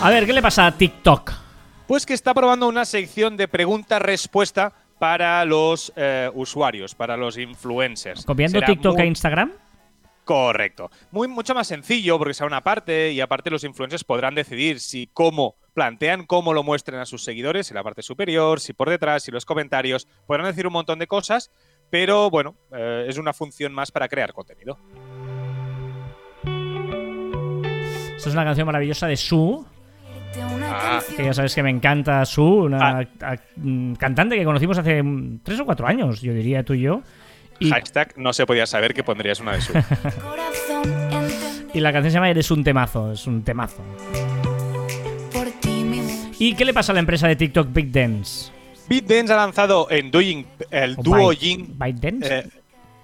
[0.00, 1.32] A ver, ¿qué le pasa a TikTok?
[1.86, 8.24] Pues que está probando una sección de pregunta-respuesta para los eh, usuarios, para los influencers.
[8.24, 9.52] ¿Copiando TikTok a Instagram?
[10.28, 10.90] Correcto.
[11.10, 15.06] Muy, mucho más sencillo porque sea una parte y aparte los influencers podrán decidir si
[15.06, 19.22] cómo plantean cómo lo muestren a sus seguidores en la parte superior, si por detrás,
[19.22, 20.06] si los comentarios.
[20.26, 21.50] Podrán decir un montón de cosas,
[21.88, 24.76] pero bueno, eh, es una función más para crear contenido.
[28.14, 29.66] Esta es una canción maravillosa de Su.
[30.70, 31.00] Ah.
[31.16, 33.36] Que ya sabes que me encanta Su, una ah.
[33.56, 35.02] mm, cantante que conocimos hace
[35.42, 37.00] tres o cuatro años, yo diría tú y yo.
[37.60, 39.72] Hashtag no se podía saber que pondrías una de su.
[41.74, 43.82] y la canción se llama Eres un temazo, es un temazo.
[46.38, 48.52] ¿Y qué le pasa a la empresa de TikTok ByteDance?
[48.88, 51.76] ByteDance ha lanzado en Doing el Duoying.
[51.78, 52.38] ByteDance.
[52.38, 52.48] Eh,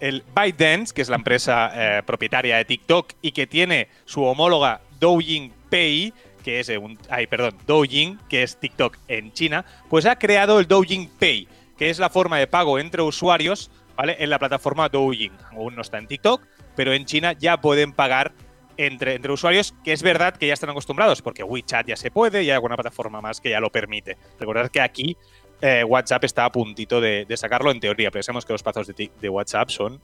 [0.00, 4.82] el ByteDance, que es la empresa eh, propietaria de TikTok y que tiene su homóloga
[5.00, 6.12] Douyin Pay,
[6.42, 10.68] que es un, ay, perdón, Douyin, que es TikTok en China, pues ha creado el
[10.68, 14.16] Douyin Pay, que es la forma de pago entre usuarios ¿vale?
[14.18, 15.32] En la plataforma Douyin.
[15.52, 16.42] Aún no está en TikTok,
[16.76, 18.32] pero en China ya pueden pagar
[18.76, 22.42] entre, entre usuarios, que es verdad que ya están acostumbrados, porque WeChat ya se puede
[22.42, 24.16] y hay alguna plataforma más que ya lo permite.
[24.38, 25.16] Recordad que aquí
[25.60, 29.70] eh, WhatsApp está a puntito de, sacarlo en teoría, pensemos que los pasos de, WhatsApp
[29.70, 30.00] son...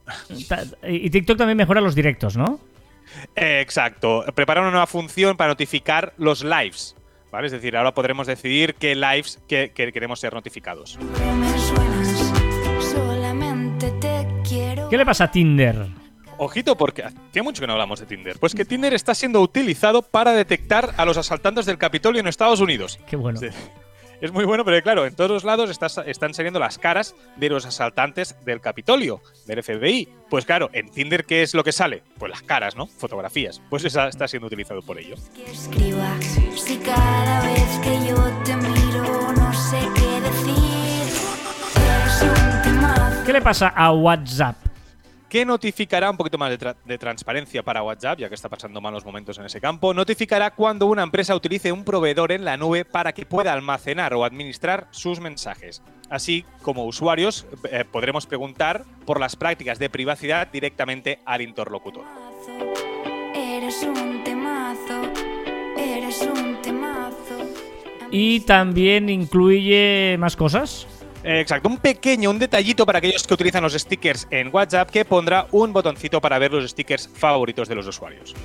[0.87, 2.59] Y TikTok también mejora los directos, ¿no?
[3.35, 4.23] Eh, exacto.
[4.33, 6.95] Prepara una nueva función para notificar los lives.
[7.31, 7.45] ¿Vale?
[7.45, 10.97] Es decir, ahora podremos decidir qué lives que queremos ser notificados.
[14.91, 15.87] ¿Qué le pasa a Tinder?
[16.37, 18.37] Ojito, porque tiene mucho que no hablamos de Tinder.
[18.37, 22.59] Pues que Tinder está siendo utilizado para detectar a los asaltantes del Capitolio en Estados
[22.59, 22.99] Unidos.
[23.07, 23.39] Qué bueno.
[24.19, 27.65] Es muy bueno, pero claro, en todos los lados están saliendo las caras de los
[27.65, 30.09] asaltantes del Capitolio, del FBI.
[30.29, 32.03] Pues claro, en Tinder, ¿qué es lo que sale?
[32.17, 32.85] Pues las caras, ¿no?
[32.85, 33.61] Fotografías.
[33.69, 35.15] Pues esa está siendo utilizado por ello.
[35.15, 40.91] Si cada vez que yo te miro no sé qué decir.
[43.25, 44.70] ¿Qué le pasa a WhatsApp?
[45.31, 49.37] Que notificará un poquito más de, transparencia para WhatsApp, ya que está pasando malos momentos
[49.37, 53.25] en ese campo, notificará cuando una empresa utilice un proveedor en la nube para que
[53.25, 55.81] pueda almacenar o administrar sus mensajes.
[56.09, 62.03] Así como usuarios eh, podremos preguntar por las prácticas de privacidad directamente al interlocutor.
[68.11, 70.87] Y también incluye más cosas.
[71.23, 75.47] Exacto, un pequeño, un detallito para aquellos que utilizan los stickers en WhatsApp que pondrá
[75.51, 78.35] un botoncito para ver los stickers favoritos de los usuarios.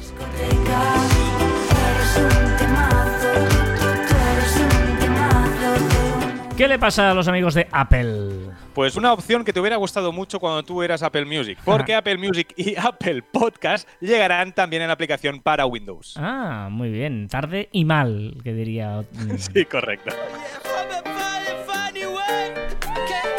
[6.57, 8.31] ¿Qué le pasa a los amigos de Apple?
[8.73, 12.17] Pues una opción que te hubiera gustado mucho cuando tú eras Apple Music, porque Apple
[12.17, 16.15] Music y Apple Podcast llegarán también en la aplicación para Windows.
[16.17, 19.03] Ah, muy bien, tarde y mal, que diría.
[19.37, 20.15] sí, correcto.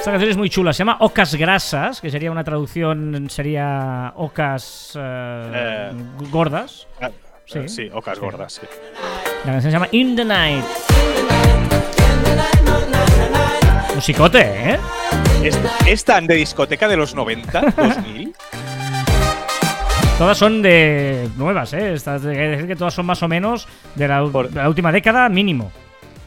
[0.07, 4.93] Esta canción es muy chula, se llama Ocas Grasas, que sería una traducción, sería Ocas
[4.97, 5.91] eh, eh,
[6.31, 6.87] Gordas.
[7.01, 7.11] Ah,
[7.45, 7.67] sí.
[7.67, 8.61] sí, Ocas Gordas, sí.
[9.43, 10.63] La canción se llama In the Night.
[13.95, 14.79] Musicote, ¿eh?
[15.85, 18.33] ¿Están de discoteca de los 90, 2000?
[20.17, 21.91] Todas son de nuevas, ¿eh?
[21.91, 24.23] Estas, decir que todas son más o menos de la
[24.69, 25.69] última década mínimo.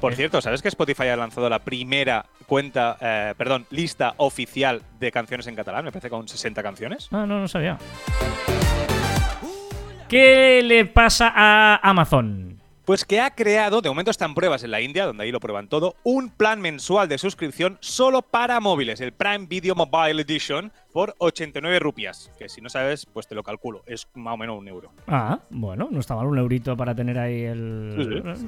[0.01, 5.13] Por cierto, ¿sabes que Spotify ha lanzado la primera cuenta, eh, perdón, lista oficial de
[5.13, 5.85] canciones en catalán?
[5.85, 7.09] Me parece con 60 canciones.
[7.13, 7.77] Ah, no, no sabía.
[10.09, 12.59] ¿Qué le pasa a Amazon?
[12.87, 15.69] Pues que ha creado, de momento están pruebas en la India, donde ahí lo prueban
[15.69, 21.15] todo, un plan mensual de suscripción solo para móviles, el Prime Video Mobile Edition, por
[21.19, 22.33] 89 rupias.
[22.39, 24.91] Que si no sabes, pues te lo calculo, es más o menos un euro.
[25.07, 28.33] Ah, bueno, no está mal un eurito para tener ahí el...
[28.35, 28.47] Sí,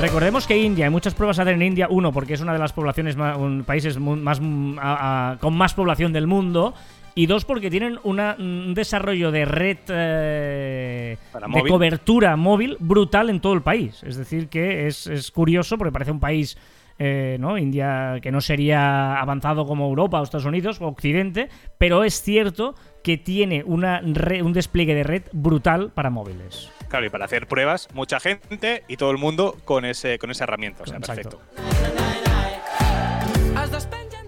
[0.00, 2.72] Recordemos que India, hay muchas pruebas hacen en India, uno, porque es una de las
[2.72, 4.40] poblaciones más, un, países más,
[4.78, 6.74] a- a- con más población del mundo,
[7.14, 11.72] y dos, porque tienen una- un desarrollo de red eh, de móvil.
[11.72, 14.02] cobertura móvil brutal en todo el país.
[14.04, 16.58] Es decir, que es, es curioso porque parece un país,
[16.98, 17.56] eh, ¿no?
[17.56, 22.74] India, que no sería avanzado como Europa o Estados Unidos o Occidente, pero es cierto
[23.02, 26.70] que tiene una re- un despliegue de red brutal para móviles.
[26.88, 30.44] Claro, y para hacer pruebas, mucha gente y todo el mundo con, ese, con esa
[30.44, 30.84] herramienta.
[30.84, 31.40] O sea, Exacto.
[31.40, 31.86] perfecto.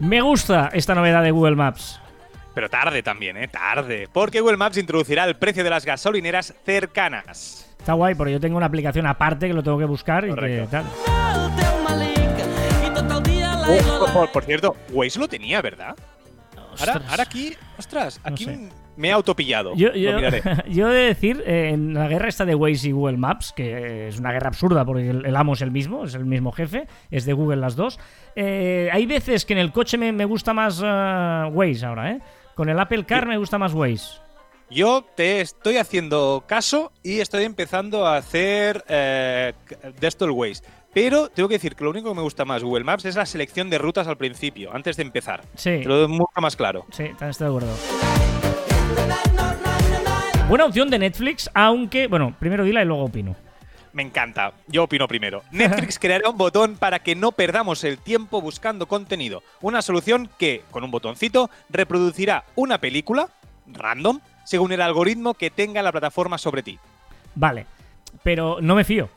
[0.00, 2.00] Me gusta esta novedad de Google Maps.
[2.54, 3.48] Pero tarde también, ¿eh?
[3.48, 4.08] Tarde.
[4.12, 7.68] Porque Google Maps introducirá el precio de las gasolineras cercanas.
[7.78, 10.66] Está guay, porque yo tengo una aplicación aparte que lo tengo que buscar y que
[10.70, 10.84] tal.
[13.70, 15.94] Oh, por, cierto, Waze lo tenía, ¿verdad?
[16.80, 18.68] Ahora, aquí, ostras, No aquí sé.
[18.98, 19.74] Me he autopillado.
[19.74, 20.42] Yo, Lo yo, miraré.
[20.68, 24.08] yo he de decir, eh, en la guerra esta de Waze y Google Maps, que
[24.08, 26.86] es una guerra absurda porque el, el amo es el mismo, es el mismo jefe,
[27.10, 27.98] es de Google las dos.
[28.36, 32.20] eh, hay veces que en el coche me, me gusta más eh, Waze ahora, ¿eh?
[32.54, 34.20] Con el Apple Car me gusta más Waze.
[34.70, 39.54] Yo te estoy haciendo caso y estoy empezando a hacer eh,
[39.98, 40.62] de esto el Waze.
[40.92, 43.24] Pero tengo que decir que lo único que me gusta más Google Maps es la
[43.26, 45.42] selección de rutas al principio, antes de empezar.
[45.54, 46.84] Sí, Te lo doy mucho más claro.
[46.90, 48.27] sí, también estoy de acuerdo.
[50.48, 53.36] Buena opción de Netflix, aunque, bueno, primero dila y luego opino.
[53.92, 54.52] Me encanta.
[54.66, 55.42] Yo opino primero.
[55.50, 59.42] Netflix creará un botón para que no perdamos el tiempo buscando contenido.
[59.60, 63.28] Una solución que, con un botoncito, reproducirá una película,
[63.66, 66.78] random, según el algoritmo que tenga la plataforma sobre ti.
[67.34, 67.66] Vale,
[68.22, 69.10] pero no me fío.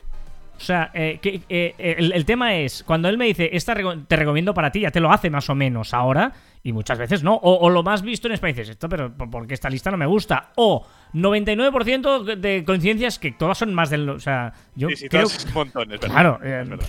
[0.62, 3.74] O sea, eh, que- eh, el, el tema es, cuando él me dice, esta
[4.06, 7.24] te recomiendo para ti, ya te lo hace más o menos ahora, y muchas veces
[7.24, 7.34] no.
[7.34, 9.96] O, o lo más visto en España, dices, esto, pero ¿por- porque esta lista no
[9.96, 10.52] me gusta.
[10.54, 14.08] O 99% de coincidencias que todas son más del...
[14.08, 15.26] O sea, yo Sí, sí, creo...
[15.26, 15.98] es verdad.
[16.00, 16.86] Claro, eh, Es verdad.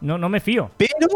[0.00, 0.70] no, no me fío.
[0.76, 1.06] Pero,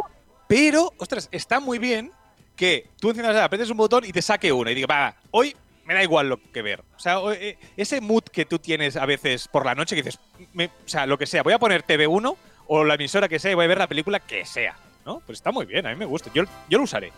[0.46, 2.12] pero, ostras, está muy bien
[2.54, 5.54] que tú enciendas, apretes un botón y te saque una y diga, va, hoy
[5.88, 6.82] me da igual lo que ver.
[6.96, 10.20] O sea, eh, ese mood que tú tienes a veces por la noche que dices,
[10.52, 13.50] me- o sea, lo que sea, voy a poner TV1 o la emisora que sea
[13.50, 14.76] y voy a ver la película que sea.
[15.06, 15.20] ¿No?
[15.24, 16.30] Pues está muy bien, a mí me gusta.
[16.34, 17.10] Yo, yo lo usaré.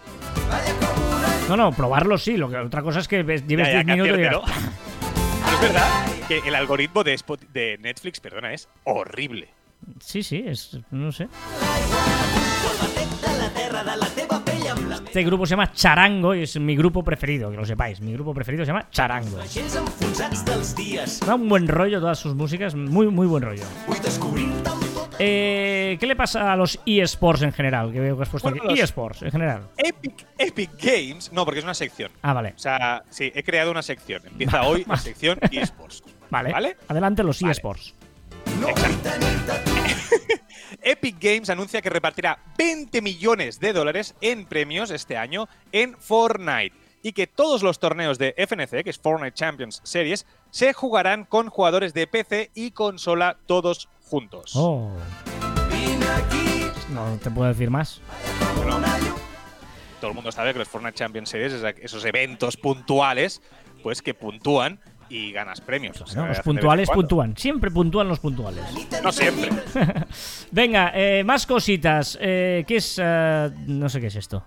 [1.48, 2.36] No, no, probarlo sí.
[2.36, 4.70] Lo que, otra cosa es que ves- lleves Ya, ya, 10 minutos y digas, hacértelo.
[5.44, 9.48] Pero es verdad que el algoritmo de, Spot- de Netflix, perdona, es horrible.
[10.00, 10.78] Sí, sí, es.
[10.92, 11.26] No sé.
[15.10, 18.00] Este grupo se llama Charango y es mi grupo preferido, que lo sepáis.
[18.00, 19.38] Mi grupo preferido se llama Charango.
[21.26, 23.64] Da un buen rollo todas sus músicas, muy, muy buen rollo.
[25.18, 27.90] Eh, ¿Qué le pasa a los eSports en general?
[27.92, 28.70] Que veo que has puesto Bueno, aquí.
[28.74, 29.62] los- eSports en general.
[29.76, 32.12] Epic, Epic Games, no, porque es una sección.
[32.22, 32.54] Ah, vale.
[32.54, 34.22] O sea, sí, he creado una sección.
[34.24, 36.04] Empieza hoy la sección eSports.
[36.30, 36.52] Vale.
[36.52, 36.76] ¿Vale?
[36.86, 37.50] Adelante los Vale.
[37.50, 37.96] eSports.
[40.82, 46.74] Epic Games anuncia que repartirá 20 millones de dólares en premios este año en Fortnite
[47.02, 51.48] y que todos los torneos de FNC, que es Fortnite Champions Series, se jugarán con
[51.48, 54.52] jugadores de PC y consola todos juntos.
[54.54, 54.90] Oh.
[56.90, 58.00] No te puedo decir más.
[58.56, 58.80] Bueno,
[60.00, 63.42] todo el mundo sabe que los Fortnite Champions Series es esos eventos puntuales,
[63.82, 66.00] pues que puntúan y ganas premios.
[66.00, 67.36] O sea, No, los puntuales puntúan.
[67.36, 68.64] Siempre puntúan los puntuales.
[69.02, 69.50] No siempre.
[70.50, 72.16] Venga, eh, más cositas.
[72.20, 72.98] Eh, ¿Qué es...?
[73.02, 74.42] eh, no sé qué es esto.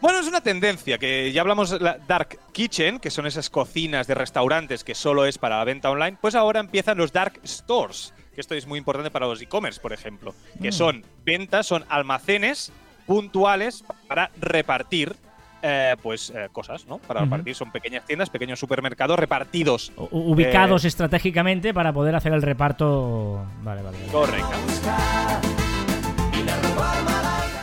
[0.00, 4.14] Bueno, es una tendencia que ya hablamos la Dark Kitchen, que son esas cocinas de
[4.14, 8.40] restaurantes que solo es para la venta online, pues ahora empiezan los Dark Stores, que
[8.40, 10.72] esto es muy importante para los e-commerce, por ejemplo, que Mm.
[10.72, 12.72] son ventas, son almacenes
[13.06, 15.14] puntuales para repartir
[15.62, 16.98] eh, pues eh, cosas, ¿no?
[16.98, 17.30] Para Ujú.
[17.30, 19.92] repartir son pequeñas tiendas, pequeños supermercados repartidos.
[19.96, 23.44] U- ubicados Eh, estratégicamente para poder hacer el reparto.
[23.62, 23.96] Vale, vale.
[23.98, 24.12] vale.
[24.12, 24.50] Correcto.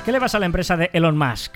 [0.06, 1.56] ¿Qué le pasa a la empresa de Elon Musk?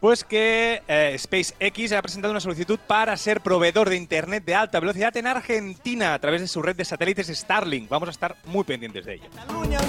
[0.00, 4.78] Pues que eh, SpaceX ha presentado una solicitud para ser proveedor de Internet de alta
[4.78, 7.88] velocidad en Argentina a través de su red de satélites Starlink.
[7.88, 9.24] Vamos a estar muy pendientes de ello.
[9.34, 9.86] Catalunya, el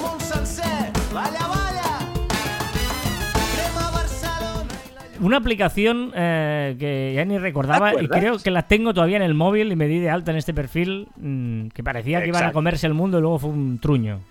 [5.19, 9.23] Una aplicación eh, que ya ni recordaba ¿Te y creo que la tengo todavía en
[9.23, 12.43] el móvil y me di de alta en este perfil mm, que parecía que iban
[12.43, 14.21] a comerse el mundo y luego fue un truño.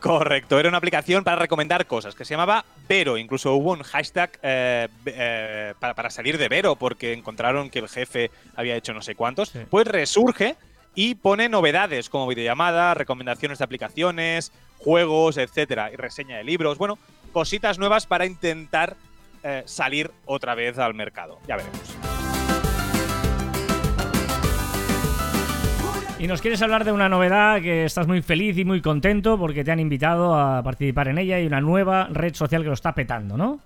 [0.00, 3.16] Correcto, era una aplicación para recomendar cosas que se llamaba Vero.
[3.18, 7.88] Incluso hubo un hashtag eh, eh, para, para salir de Vero porque encontraron que el
[7.88, 9.48] jefe había hecho no sé cuántos.
[9.48, 9.60] Sí.
[9.68, 10.56] Pues resurge
[10.94, 16.78] y pone novedades como videollamada, recomendaciones de aplicaciones, juegos, etcétera, y reseña de libros.
[16.78, 16.98] Bueno,
[17.32, 18.96] cositas nuevas para intentar
[19.50, 21.38] eh, salir otra vez al mercado.
[21.48, 21.96] Ya veremos.
[26.18, 29.64] Y nos quieres hablar de una novedad que estás muy feliz y muy contento porque
[29.64, 32.92] te han invitado a participar en ella y una nueva red social que lo está
[32.92, 33.60] petando, ¿no?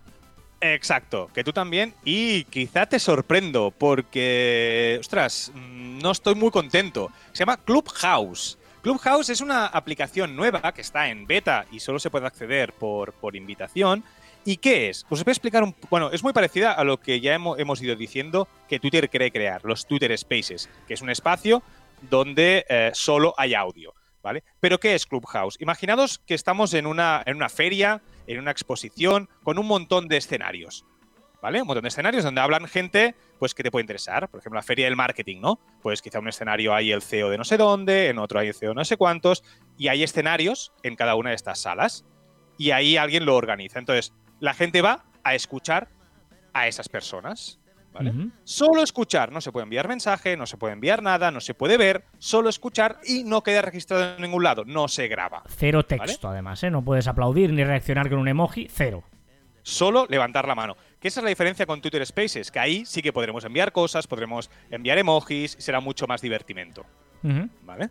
[0.61, 1.95] Exacto, que tú también.
[2.05, 7.11] Y quizá te sorprendo porque, ostras, mm, no estoy muy contento.
[7.33, 8.57] Se llama Clubhouse.
[8.83, 13.15] Clubhouse es una aplicación nueva que está en beta y solo se puede acceder por,
[13.15, 14.05] por invitación.
[14.45, 15.05] ¿Y qué es?
[15.09, 15.75] Pues os voy a explicar un...
[15.89, 19.31] Bueno, es muy parecida a lo que ya hemo- hemos ido diciendo que Twitter quiere
[19.31, 21.63] crear, los Twitter Spaces, que es un espacio
[22.11, 24.43] donde eh, solo hay audio, ¿vale?
[24.59, 25.61] Pero ¿qué es Clubhouse?
[25.61, 30.17] Imaginaos que estamos en una, en una feria, en una exposición, con un montón de
[30.17, 30.85] escenarios,
[31.41, 31.61] ¿vale?
[31.61, 34.29] Un montón de escenarios donde hablan gente, pues, que te puede interesar.
[34.29, 35.61] Por ejemplo, la feria del marketing, ¿no?
[35.83, 38.55] Pues quizá un escenario hay el CEO de no sé dónde, en otro hay el
[38.55, 39.45] CEO de no sé cuántos,
[39.79, 42.05] y hay escenarios en cada una de estas salas,
[42.59, 43.79] y ahí alguien lo organiza.
[43.79, 45.87] Entonces, la gente va a escuchar
[46.53, 47.61] a esas personas,
[47.93, 48.13] ¿vale?
[48.43, 51.77] Solo escuchar, no se puede enviar mensaje, no se puede enviar nada, no se puede
[51.77, 55.45] ver, solo escuchar y no queda registrado en ningún lado, no se graba.
[55.47, 56.73] Cero texto, además, ¿eh?
[56.73, 59.05] No puedes aplaudir ni reaccionar con un emoji, cero.
[59.63, 60.77] Solo levantar la mano.
[60.99, 64.09] Que esa es la diferencia con Twitter Spaces, que ahí sí que podremos enviar cosas,
[64.09, 66.85] podremos enviar emojis, será mucho más divertimento.
[67.63, 67.91] ¿vale?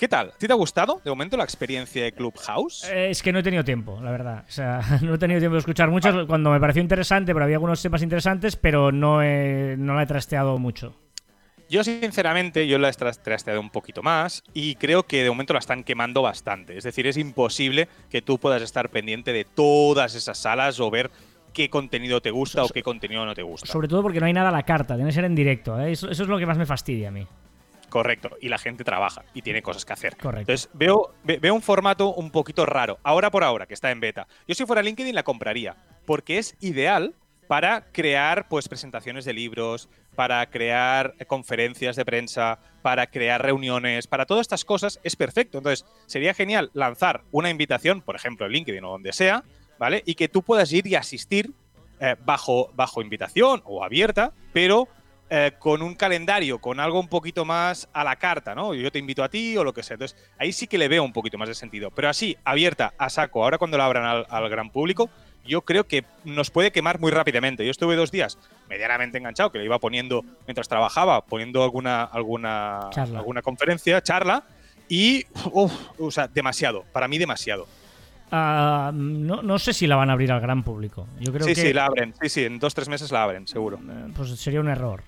[0.00, 0.28] ¿Qué tal?
[0.34, 2.84] ¿A ti te ha gustado de momento la experiencia de Clubhouse?
[2.90, 4.44] Eh, Es que no he tenido tiempo, la verdad.
[4.48, 7.56] O sea, no he tenido tiempo de escuchar muchas cuando me pareció interesante, pero había
[7.56, 10.96] algunos temas interesantes, pero no, he, no la he trasteado mucho.
[11.68, 15.52] Yo, sinceramente, yo la he tras- trasteado un poquito más y creo que de momento
[15.52, 16.78] la están quemando bastante.
[16.78, 21.10] Es decir, es imposible que tú puedas estar pendiente de todas esas salas o ver
[21.52, 23.66] qué contenido te gusta o qué contenido no te gusta.
[23.66, 25.78] Sobre todo porque no hay nada a la carta, tiene que ser en directo.
[25.78, 25.92] ¿eh?
[25.92, 27.26] Eso, eso es lo que más me fastidia a mí.
[27.90, 28.30] Correcto.
[28.40, 30.16] Y la gente trabaja y tiene cosas que hacer.
[30.16, 30.40] Correcto.
[30.52, 32.98] Entonces, veo, ve- veo un formato un poquito raro.
[33.02, 34.26] Ahora por ahora, que está en beta.
[34.48, 35.76] Yo si fuera LinkedIn la compraría.
[36.06, 37.14] Porque es ideal
[37.46, 44.24] para crear pues presentaciones de libros, para crear conferencias de prensa, para crear reuniones, para
[44.24, 45.58] todas estas cosas es perfecto.
[45.58, 49.42] Entonces, sería genial lanzar una invitación, por ejemplo, en LinkedIn o donde sea,
[49.78, 50.02] ¿vale?
[50.06, 51.50] Y que tú puedas ir y asistir
[51.98, 54.86] eh, bajo, bajo invitación o abierta, pero
[55.30, 58.74] eh, con un calendario, con algo un poquito más a la carta, ¿no?
[58.74, 59.94] Yo te invito a ti o lo que sea.
[59.94, 61.90] Entonces, ahí sí que le veo un poquito más de sentido.
[61.90, 65.08] Pero así, abierta a saco, ahora cuando la abran al, al gran público,
[65.46, 67.64] yo creo que nos puede quemar muy rápidamente.
[67.64, 68.38] Yo estuve dos días
[68.68, 73.18] medianamente enganchado, que le iba poniendo mientras trabajaba, poniendo alguna, alguna, Charla.
[73.20, 74.44] alguna conferencia, charla,
[74.88, 77.66] y, uf, o sea, demasiado, para mí demasiado.
[78.32, 81.06] Ah, no, no sé si la van a abrir al gran público.
[81.18, 83.48] Yo creo sí, que sí, la abren, sí, sí, en dos, tres meses la abren,
[83.48, 83.78] seguro.
[83.78, 85.02] eh, pues sería un error.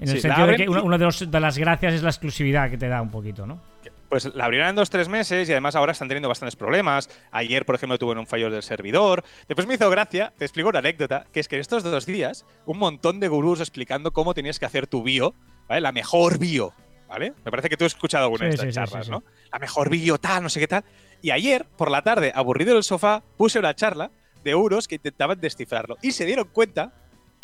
[0.00, 2.02] En el Sí, la sentido de que una, una de, los- de las gracias es
[2.02, 3.60] la exclusividad que te da un poquito, ¿no?
[4.08, 7.08] Pues la abrirán en dos tres meses y además ahora están teniendo bastantes problemas.
[7.32, 9.24] Ayer, por ejemplo, tuve un fallo del servidor.
[9.48, 12.44] Después me hizo gracia, te explico una anécdota, que es que en estos dos días,
[12.66, 15.34] un montón de gurús explicando cómo tenías que hacer tu bio,
[15.68, 15.80] ¿vale?
[15.80, 16.72] La mejor bio,
[17.08, 17.32] ¿vale?
[17.44, 19.24] Me parece que tú has escuchado alguna de Sí, estas sí, charlas, ¿no?
[19.52, 20.84] La mejor bio, tal, no sé qué tal.
[21.20, 24.10] Y ayer, por la tarde, aburrido en el sofá, puse una charla
[24.44, 25.96] de euros que intentaban descifrarlo.
[26.02, 26.92] Y se dieron cuenta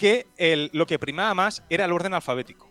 [0.00, 2.70] que el- lo que primaba más era el orden alfabético.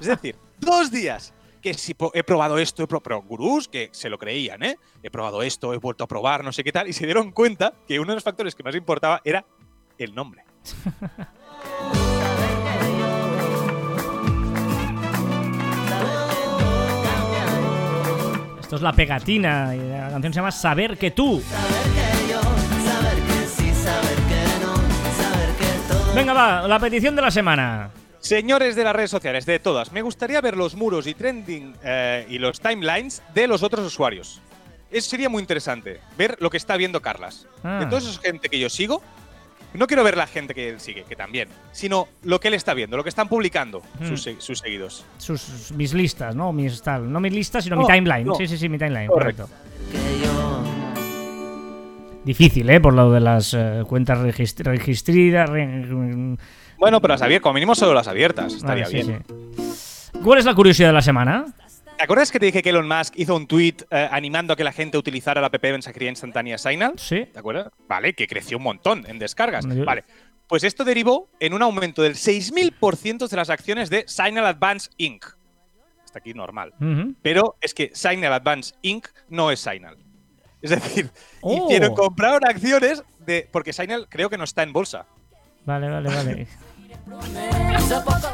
[0.00, 4.08] Es decir, dos días que si he probado esto, he pro- pero gurús que se
[4.08, 4.76] lo creían, ¿eh?
[5.02, 7.74] He probado esto, he vuelto a probar, no sé qué tal, y se dieron cuenta
[7.88, 9.44] que uno de los factores que más importaba era
[9.98, 10.44] el nombre.
[18.60, 21.42] Esto es la pegatina y la canción se llama Saber que tú.
[26.18, 27.90] Venga, va, la petición de la semana.
[28.18, 32.26] Señores de las redes sociales, de todas, me gustaría ver los muros y trending eh,
[32.28, 34.40] y los timelines de los otros usuarios.
[34.90, 37.46] Eso sería muy interesante, ver lo que está viendo Carlas.
[37.62, 37.78] Ah.
[37.80, 39.00] De toda esa gente que yo sigo,
[39.74, 42.74] no quiero ver la gente que él sigue, que también, sino lo que él está
[42.74, 44.08] viendo, lo que están publicando Hmm.
[44.08, 45.04] sus, sus seguidos.
[45.18, 46.52] Sus, sus- mis listas, ¿no?
[46.52, 47.12] Mis tal.
[47.12, 48.26] No mis listas, sino No, mi timeline.
[48.26, 48.34] no.
[48.34, 49.48] Sí, sí, sí, mi timeline, Correcto.
[49.48, 50.67] correcto.
[52.28, 52.78] Difícil, ¿eh?
[52.78, 55.48] Por lo de las eh, cuentas regist- registradas.
[55.48, 56.36] re-
[56.76, 59.24] Bueno, pero las abiertas, como mínimo solo las abiertas, estaría Vale, sí, bien.
[59.26, 60.10] sí.
[60.22, 61.46] ¿Cuál es la curiosidad de la semana?
[61.96, 64.62] ¿Te acuerdas que te dije que Elon Musk hizo un tweet eh, animando a que
[64.62, 66.92] la gente utilizara la app de mensajería instantánea Signal?
[66.98, 67.26] Sí.
[67.32, 67.68] ¿Te acuerdas?
[67.88, 69.66] Vale, que creció un montón en descargas.
[69.66, 70.04] Yo- Vale.
[70.46, 75.24] Pues esto derivó en un aumento del 6.000% de las acciones de Signal Advance Inc.
[76.04, 76.74] Hasta aquí normal.
[77.22, 79.06] Pero es que Signal Advance Inc.
[79.30, 79.96] no es Signal.
[80.62, 81.66] Es decir, Oh.
[81.66, 83.48] hicieron, compraron acciones de.
[83.52, 85.06] Porque Signal creo que no está en bolsa.
[85.64, 86.46] Vale, vale, vale.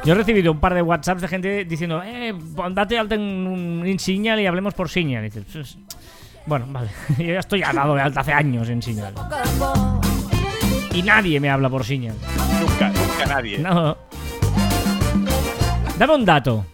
[0.04, 2.34] Yo he recibido un par de WhatsApps de gente diciendo, eh,
[2.72, 5.24] date alta en un in Signal y hablemos por Signal.
[5.24, 5.78] Y dices, "Pues,
[6.46, 9.14] bueno, vale, yo ya estoy dado de alta hace años en Signal.
[10.92, 12.16] Y nadie me habla por Signal.
[12.60, 13.58] Nunca, nunca nadie.
[13.58, 13.96] No.
[15.98, 16.64] Dame un dato.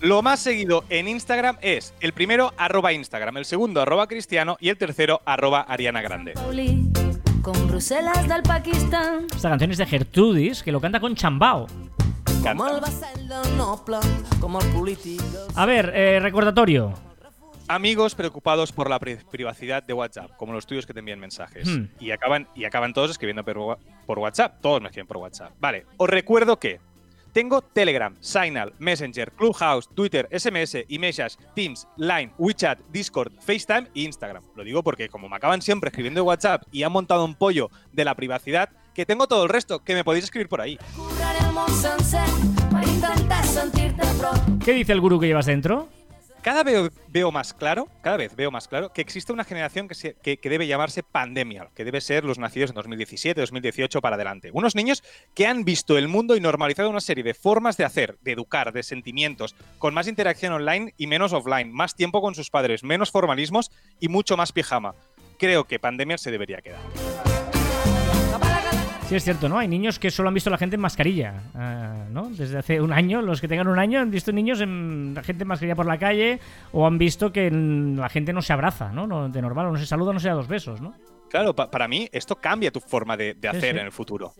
[0.00, 4.68] Lo más seguido en Instagram es el primero arroba Instagram, el segundo arroba Cristiano y
[4.68, 6.34] el tercero arroba Ariana Grande.
[7.42, 9.26] Con Bruselas del Pakistan.
[9.34, 11.66] Esta canción es de Gertrudis, que lo canta con Chambao.
[15.54, 16.92] A ver, eh, recordatorio.
[17.68, 21.66] Amigos preocupados por la pri- privacidad de WhatsApp, como los tuyos que te envían mensajes.
[21.68, 21.86] Hmm.
[21.98, 24.60] Y, acaban, y acaban todos escribiendo por WhatsApp.
[24.60, 25.52] Todos me escriben por WhatsApp.
[25.58, 26.78] Vale, os recuerdo que
[27.36, 34.42] tengo Telegram, Signal, Messenger, Clubhouse, Twitter, SMS, iMessage, Teams, Line, WeChat, Discord, FaceTime e Instagram.
[34.54, 37.68] Lo digo porque como me acaban siempre escribiendo de WhatsApp y han montado un pollo
[37.92, 40.78] de la privacidad, que tengo todo el resto, que me podéis escribir por ahí.
[44.64, 45.90] ¿Qué dice el gurú que llevas dentro?
[46.46, 50.36] Cada vez veo más claro, cada vez veo más claro que existe una generación que,
[50.36, 54.50] que debe llamarse pandemia, que debe ser los nacidos en 2017, 2018 para adelante.
[54.52, 55.02] Unos niños
[55.34, 58.72] que han visto el mundo y normalizado una serie de formas de hacer, de educar,
[58.72, 63.10] de sentimientos, con más interacción online y menos offline, más tiempo con sus padres, menos
[63.10, 64.94] formalismos y mucho más pijama.
[65.40, 66.78] Creo que pandemia se debería quedar.
[69.08, 69.56] Sí, es cierto, ¿no?
[69.58, 72.28] Hay niños que solo han visto a la gente en mascarilla, ah, ¿no?
[72.30, 75.42] Desde hace un año, los que tengan un año han visto niños en la gente
[75.44, 76.40] en mascarilla por la calle
[76.72, 79.06] o han visto que la gente no se abraza, ¿no?
[79.06, 80.92] No, de normal, o no se saluda, no se da dos besos, ¿no?
[81.30, 83.80] Claro, pa- para mí esto cambia tu forma de, de Sí, hacer sí.
[83.80, 84.32] en el futuro.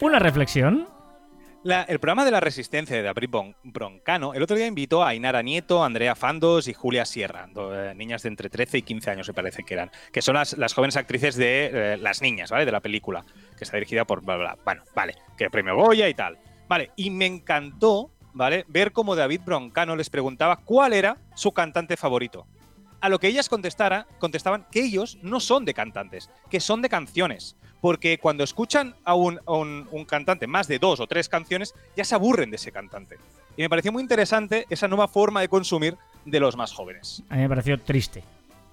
[0.00, 0.88] Una reflexión.
[1.62, 5.42] El programa de la Resistencia de David Bon- Broncano el otro día invitó a Ainara
[5.42, 9.34] Nieto, Andrea Fandos y Julia Sierra, eh, niñas de entre 13 y 15 años, me
[9.34, 12.64] parece que eran, que son las, jóvenes actrices de eh, Las Niñas, ¿vale?
[12.64, 13.26] De la película,
[13.58, 14.62] que está dirigida por bla, bla, bla.
[14.64, 16.38] Bueno, vale, que premio Goya y tal.
[16.66, 18.64] Vale, y me encantó, ¿vale?
[18.68, 22.46] Ver cómo David Broncano les preguntaba cuál era su cantante favorito.
[23.02, 26.88] A lo que ellas contestara, contestaban que ellos no son de cantantes, que son de
[26.88, 27.56] canciones.
[27.80, 31.74] Porque cuando escuchan a un, a un- un cantante más de dos o tres canciones,
[31.96, 33.16] ya se aburren de ese cantante.
[33.56, 37.22] Y me pareció muy interesante esa nueva forma de consumir de los más jóvenes.
[37.30, 38.22] A mí me pareció triste.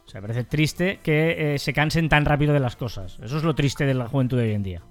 [0.06, 3.18] O sea, me parece triste que eh, se cansen tan rápido de las cosas.
[3.22, 4.82] Eso es lo triste de la juventud de hoy en día.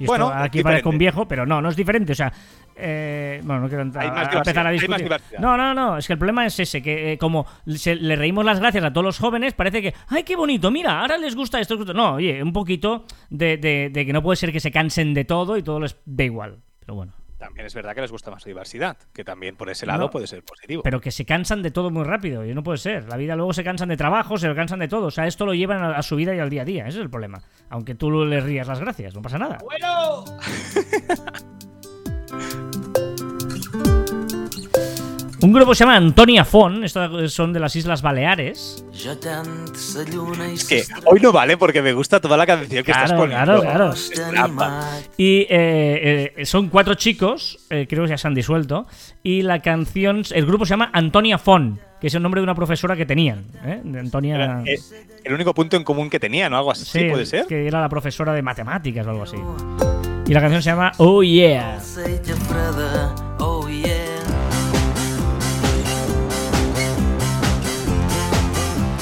[0.00, 2.12] Y esto Bueno, aquí parezco un viejo, pero no, no es diferente.
[2.12, 2.32] O sea,
[2.78, 5.40] eh, bueno, no quiero entrar- Hay más a- empezar a hay más discutir.
[5.40, 5.98] No, no, no.
[5.98, 8.92] Es que el problema es ese, que eh, como se- le reímos las gracias a
[8.92, 10.70] todos los jóvenes, parece que, ¡ay, qué bonito!
[10.70, 11.74] Mira, ahora les gusta esto.
[11.74, 11.92] les gusta-".
[11.94, 15.24] No, oye, un poquito de, de- de que no puede ser que se cansen de
[15.24, 16.58] todo y todo les da igual.
[16.80, 17.12] Pero bueno.
[17.38, 20.10] También es verdad que les gusta más la diversidad, que también por ese lado No.
[20.10, 20.82] puede ser positivo.
[20.82, 22.44] Pero que se cansan de todo muy rápido.
[22.44, 23.08] Y no puede ser.
[23.08, 25.06] La vida luego se cansan de trabajo, se cansan de todo.
[25.06, 26.88] O sea, esto lo llevan a, a su vida y al día a día.
[26.88, 27.40] Ese es el problema.
[27.70, 29.58] Aunque tú le rías las gracias, no pasa nada.
[29.62, 30.24] ¡Bueno!
[35.40, 36.82] Un grupo se llama Antonia Font.
[36.84, 38.84] Estos son de las Islas Baleares.
[38.92, 43.44] Es que hoy no vale porque me gusta toda la canción que estás Claro, poniendo.
[43.44, 43.92] claro, claro.
[43.92, 44.90] Es trampa.
[45.16, 48.88] Y eh, eh, son cuatro chicos, eh, creo que ya se han disuelto.
[49.22, 52.56] Y la canción, el grupo se llama Antonia Font, que es el nombre de una
[52.56, 53.44] profesora que tenían.
[53.64, 53.80] ¿eh?
[53.84, 54.34] De Antonia.
[54.34, 54.64] Era,
[55.22, 57.46] el único punto en común que tenían, o algo así, Sí, puede ser.
[57.46, 59.36] que era la profesora de matemáticas o algo así.
[60.28, 61.80] Y la canción se llama Oh Yeah.
[63.38, 63.66] Oh.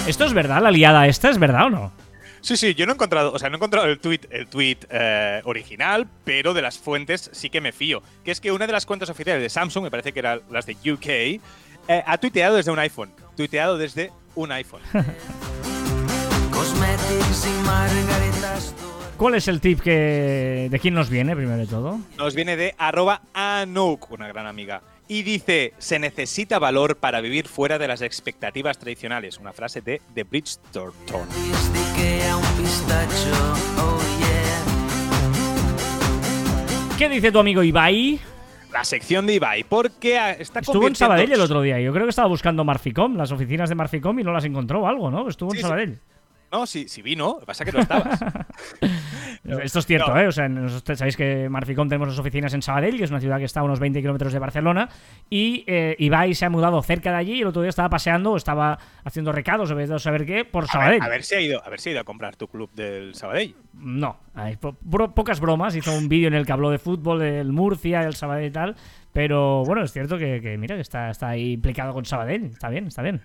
[0.06, 0.62] ¿Esto es verdad?
[0.62, 1.92] ¿La liada esta es verdad o no?
[2.40, 4.78] Sí, sí, yo no he encontrado, o sea, no he encontrado el tweet, el tweet
[4.88, 8.04] eh, original, pero de las fuentes sí que me fío.
[8.24, 10.64] Que es que una de las cuentas oficiales de Samsung, me parece que eran las
[10.64, 11.40] de UK, eh,
[11.88, 13.10] ha tuiteado desde un iPhone.
[13.36, 14.82] Tuiteado desde un iPhone.
[19.16, 21.98] ¿Cuál es el tip que de quién nos viene primero de todo?
[22.18, 24.82] Nos viene de arroba Anouk, una gran amiga.
[25.08, 29.38] Y dice, se necesita valor para vivir fuera de las expectativas tradicionales.
[29.38, 30.92] Una frase de The Bridgestone.
[36.98, 38.18] ¿Qué dice tu amigo Ibai?
[38.72, 41.78] La sección de Ibai, porque está Estuvo en Sabadell el otro día.
[41.80, 44.86] Yo creo que estaba buscando Marficom, las oficinas de Marficom, y no las encontró o
[44.86, 45.28] algo, ¿no?
[45.28, 45.98] Estuvo Sí, en sí.
[46.52, 48.20] No, sí, sí vino, lo que pasa es que no estabas.
[49.62, 50.20] Esto es cierto, no.
[50.20, 50.26] ¿eh?
[50.26, 53.38] O sea, nosotros sabéis que Marficom tenemos las oficinas en Sabadell, que es una ciudad
[53.38, 54.88] que está a unos 20 kilómetros de Barcelona,
[55.30, 58.32] y eh, Ibai se ha mudado cerca de allí y el otro día estaba paseando,
[58.32, 61.02] o estaba haciendo recados, o saber qué, por A ver, Sabadell.
[61.02, 63.14] a ver si ha ido, a ver si ha ido a comprar tu club del
[63.14, 63.54] Sabadell.
[63.74, 64.74] No, hay po-
[65.14, 65.76] pocas bromas.
[65.76, 68.76] Hizo un vídeo en el que habló de fútbol, del Murcia, del Sabadell y tal.
[69.12, 72.44] Pero bueno, es cierto que, que, mira, que está, está ahí implicado con Sabadell.
[72.46, 73.20] Está bien, está bien.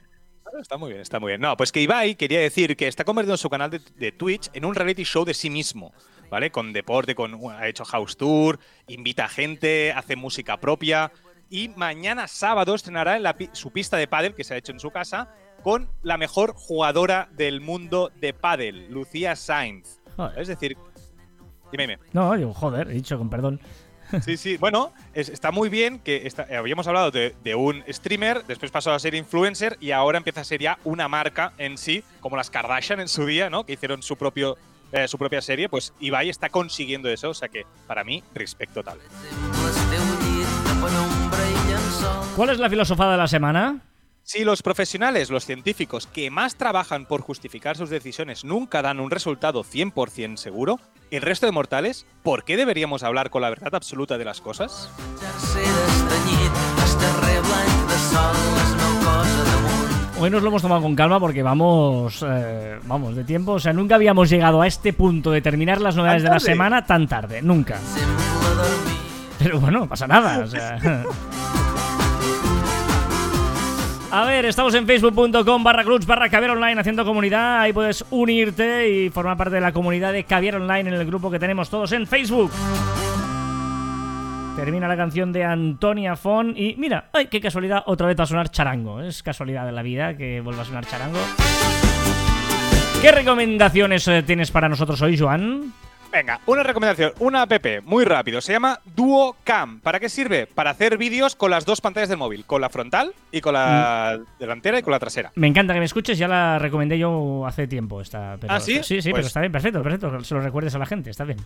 [0.60, 1.42] Está muy bien, está muy bien.
[1.42, 4.66] No, pues que Ibai quería decir que está convirtiendo su canal de, de Twitch en
[4.66, 5.94] un reality show de sí mismo.
[6.32, 6.50] ¿vale?
[6.50, 11.12] Con deporte, con ha hecho house tour, invita a gente, hace música propia
[11.50, 14.80] y mañana sábado estrenará en la su pista de pádel que se ha hecho en
[14.80, 20.00] su casa con la mejor jugadora del mundo de pádel, Lucía Sainz.
[20.16, 20.40] Joder.
[20.40, 20.78] Es decir,
[21.72, 22.00] dime, dime.
[22.14, 23.60] No, digo, joder, he dicho con perdón.
[24.24, 24.58] Sí, sí.
[24.58, 28.72] Bueno, es- está muy bien que está- eh, habíamos hablado de, de un streamer, después
[28.72, 32.36] pasó a ser influencer y ahora empieza a ser ya una marca en sí, como
[32.38, 33.66] las Kardashian en su día, ¿no?
[33.66, 34.58] Que hicieron su propio
[34.94, 38.84] eh, su propia serie, pues Ibai está consiguiendo eso, o sea que para mí respecto
[38.84, 39.00] total.
[42.36, 43.80] ¿Cuál es la filosofada de la semana?
[44.24, 49.10] Si los profesionales, los científicos que más trabajan por justificar sus decisiones nunca dan un
[49.10, 54.18] resultado 100% seguro, el resto de mortales, ¿por qué deberíamos hablar con la verdad absoluta
[54.18, 54.90] de las cosas?
[60.20, 63.54] Hoy nos lo hemos tomado con calma porque vamos, eh, vamos de tiempo.
[63.54, 66.86] O sea, nunca habíamos llegado a este punto de terminar las novedades de la semana
[66.86, 67.80] tan tarde, nunca.
[69.40, 70.44] Pero bueno, no pasa nada.
[70.44, 70.78] o sea.
[74.14, 77.62] A ver, estamos en facebook.com barra clubs barra caviar online haciendo comunidad.
[77.62, 81.32] Ahí puedes unirte y formar parte de la comunidad de caviar online en el grupo
[81.32, 82.52] que tenemos todos en Facebook.
[84.58, 88.28] Termina la canción de Antonia Fon y mira, ay, qué casualidad, otra vez va a
[88.28, 89.00] sonar charango.
[89.00, 91.20] Es casualidad de la vida que vuelva a sonar charango.
[93.02, 95.72] ¿Qué recomendaciones eh, tienes para nosotros hoy, Joan?
[96.12, 97.54] Venga, una recomendación, una app
[97.84, 99.80] muy rápido, se llama DuoCam.
[99.80, 100.46] ¿Para qué sirve?
[100.46, 104.20] Para hacer vídeos con las dos pantallas del móvil, con la frontal y con la
[104.20, 104.26] Mm.
[104.38, 105.32] delantera y con la trasera.
[105.36, 108.02] Me encanta que me escuches, ya la recomendé yo hace tiempo.
[108.02, 108.82] Esta, pero- ¿Ah, sí?
[108.84, 110.22] Sí, sí, Pues- pero está bien, perfecto, perfecto.
[110.26, 111.40] Se lo recuerdes a la gente, está bien.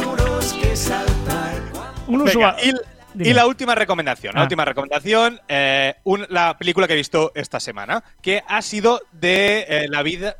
[2.07, 2.74] un usuario.
[3.20, 4.36] y la última recomendación.
[4.36, 4.43] La Ah.
[4.43, 9.65] última recomendación, eh, un- la película que he visto esta semana, que ha sido de
[9.68, 10.36] eh, la vida.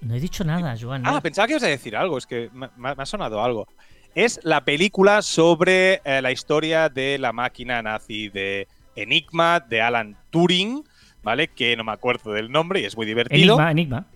[0.00, 1.06] No he dicho nada, Joan.
[1.06, 1.20] Ah, ¿no?
[1.20, 3.66] pensaba que ibas a decir algo, es que me, me ha- sonado algo.
[4.14, 10.16] Es la película sobre eh, la historia de la máquina nazi de Enigma, de Alan
[10.30, 10.82] Turing,
[11.22, 11.48] ¿vale?
[11.48, 13.54] Que no me acuerdo del nombre y es muy divertido.
[13.54, 14.06] Enigma, Enigma.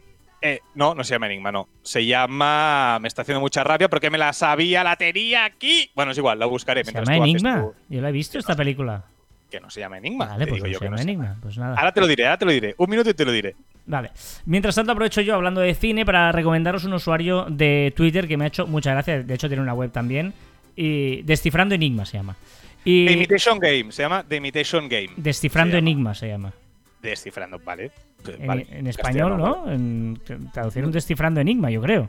[0.40, 1.68] Eh, no, no se llama Enigma, no.
[1.82, 2.98] Se llama.
[3.00, 5.90] Me está haciendo mucha rabia porque me la sabía, la tenía aquí.
[5.94, 7.62] Bueno, es igual, la buscaré ¿Se mientras llama tú haces Enigma?
[7.62, 9.04] tu- Yo la he visto esta película.
[9.52, 10.24] Que no se llama Enigma.
[10.28, 11.36] Vale, pues no yo se no llama Enigma.
[11.42, 11.76] Pues nada.
[11.76, 12.74] Ahora te lo diré, ahora te lo diré.
[12.78, 13.54] Un minuto y te lo diré.
[13.84, 14.10] Vale.
[14.46, 18.44] Mientras tanto, aprovecho yo hablando de cine para recomendaros un usuario de Twitter que me
[18.44, 19.22] ha hecho mucha gracia.
[19.22, 20.32] De hecho, tiene una web también.
[20.74, 22.34] Y Descifrando Enigma se llama.
[22.82, 25.10] Y The Imitation Game, se llama The Imitation Game.
[25.18, 25.76] Descifrando.
[25.76, 26.54] Enigma se llama.
[27.02, 27.90] Descifrando, vale.
[28.26, 29.70] En, Vale, en español, ¿no?
[29.70, 30.18] En,
[30.50, 32.08] traducieron Descifrando Enigma, yo creo.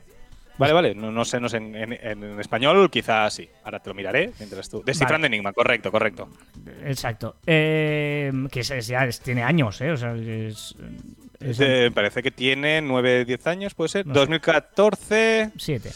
[0.58, 1.58] Vale, vale, no, no sé, no sé.
[1.58, 1.94] En, en-
[2.24, 3.50] en español quizás sí.
[3.64, 4.84] Ahora te lo miraré mientras tú.
[4.86, 6.30] Descifrando Enigma, correcto, correcto.
[6.86, 7.36] Exacto.
[7.46, 9.92] Eh, que es, ya es- tiene años, ¿eh?
[9.92, 10.76] O sea, es.
[11.40, 14.06] es- Eh, parece que tiene 9, 10 años, puede ser.
[14.06, 14.20] No sé.
[14.22, 15.52] 2014.
[15.58, 15.90] Siete.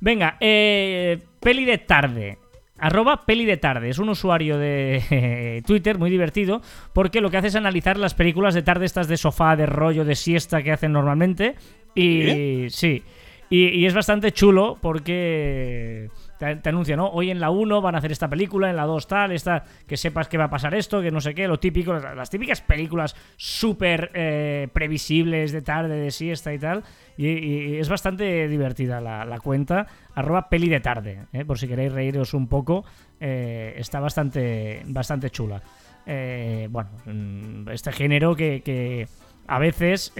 [0.00, 2.38] Venga, eh, peli de tarde.
[2.80, 3.90] Arroba peli de tarde.
[3.90, 8.54] Es un usuario de Twitter muy divertido porque lo que hace es analizar las películas
[8.54, 11.56] de tarde estas de sofá, de rollo, de siesta que hacen normalmente.
[11.94, 13.02] Y sí.
[13.50, 17.08] Y, es bastante chulo porque te, te anuncia, ¿no?
[17.08, 19.96] Hoy en la 1 van a hacer esta película, en la 2 tal, esta, que
[19.96, 23.16] sepas que va a pasar esto, que no sé qué, lo típico, las, típicas películas
[23.36, 26.84] súper eh, previsibles de tarde, de siesta y tal.
[27.16, 31.44] Y, es bastante divertida la, cuenta, arroba peli de tarde, ¿eh?
[31.46, 32.84] por si queréis reíros un poco,
[33.18, 35.62] eh, está bastante, bastante chula.
[36.04, 39.08] Eh, bueno, mm, este género que,
[39.46, 40.12] a veces...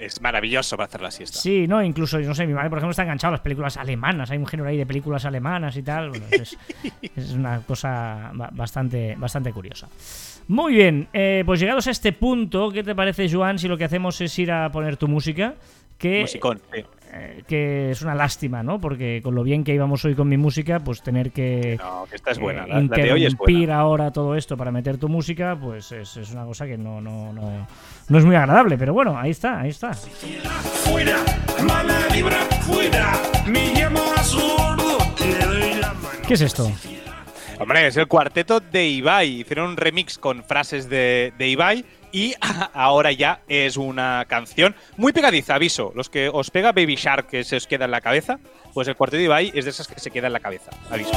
[0.00, 1.38] Es maravilloso para hacer la siesta.
[1.38, 4.30] Sí, no, incluso, no sé, mi madre, por ejemplo, está enganchada a las películas alemanas.
[4.30, 6.08] Hay un género ahí de películas alemanas y tal.
[6.08, 6.56] Bueno, es,
[7.14, 9.88] es una cosa ba- bastante, bastante curiosa.
[10.48, 13.84] Muy bien, eh, pues llegados a este punto, ¿qué te parece, Joan, si lo que
[13.84, 15.54] hacemos es ir a poner tu música?
[15.98, 16.82] Que, Musicón, sí.
[17.12, 18.80] Eh, que es una lástima, ¿no?
[18.80, 22.16] Porque con lo bien que íbamos hoy con mi música, pues tener que No, que
[22.16, 22.64] esta es buena.
[22.64, 23.80] eh, La, la de hoy es interrumpir buena.
[23.80, 27.32] ahora todo esto para meter tu música, pues es, es una cosa que no, no,
[27.32, 27.66] no,
[28.08, 28.78] no es muy agradable.
[28.78, 29.92] Pero bueno, ahí está, ahí está.
[29.92, 31.16] fuera,
[31.66, 33.12] mala vibra fuera,
[33.46, 36.08] me llamo a sordo, le doy la mano.
[36.26, 36.70] ¿Qué es esto?
[37.60, 39.42] Hombre, es el cuarteto de Ibai.
[39.42, 42.32] Hicieron un remix con frases de, de Ibai y
[42.72, 45.92] ahora ya es una canción muy pegadiza, aviso.
[45.94, 48.38] Los que os pega Baby Shark que se os queda en la cabeza,
[48.72, 51.12] pues el cuarteto de Ibai es de esas que se queda en la cabeza, aviso.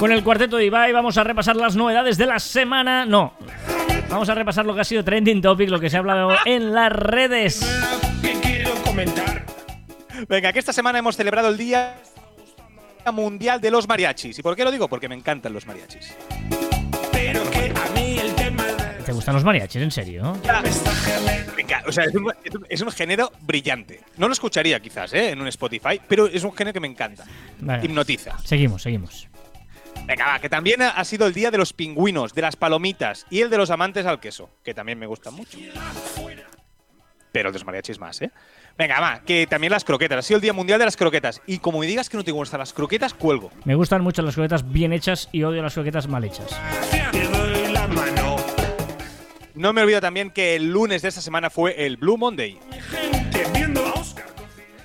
[0.00, 3.06] Con el cuarteto de Ibai vamos a repasar las novedades de la semana.
[3.06, 3.34] No.
[4.10, 6.74] Vamos a repasar lo que ha sido trending topic, lo que se ha hablado en
[6.74, 7.60] las redes.
[8.20, 9.46] ¿Qué quiero comentar?
[10.28, 11.94] Venga, que esta semana hemos celebrado el Día
[13.12, 14.38] Mundial de los Mariachis.
[14.38, 14.88] ¿Y por qué lo digo?
[14.88, 16.14] Porque me encantan los mariachis.
[17.12, 20.36] Pero que a mí el tema de ¿Te gustan los mariachis, en serio?
[21.56, 22.32] Venga, o sea, es un,
[22.68, 24.00] es género brillante.
[24.18, 25.30] No lo escucharía quizás, ¿eh?
[25.30, 27.24] En un Spotify, pero es un género que me encanta.
[27.60, 27.84] Vale.
[27.84, 28.38] Hipnotiza.
[28.44, 29.28] Seguimos, seguimos.
[30.06, 33.26] Venga, va, que también ha ha sido el día de los pingüinos, de las palomitas
[33.30, 35.58] y el de los amantes al queso, que también me gustan mucho.
[37.32, 38.30] Pero el de los mariachis más, ¿eh?
[38.78, 40.18] Venga, va, que también las croquetas.
[40.18, 41.42] Ha sido el Día Mundial de las Croquetas.
[41.46, 43.50] Y como me digas que no te gustan las croquetas, cuelgo.
[43.64, 46.56] Me gustan mucho las croquetas bien hechas y odio las croquetas mal hechas.
[49.56, 52.56] No me olvido también que el lunes de esta semana fue el Blue Monday.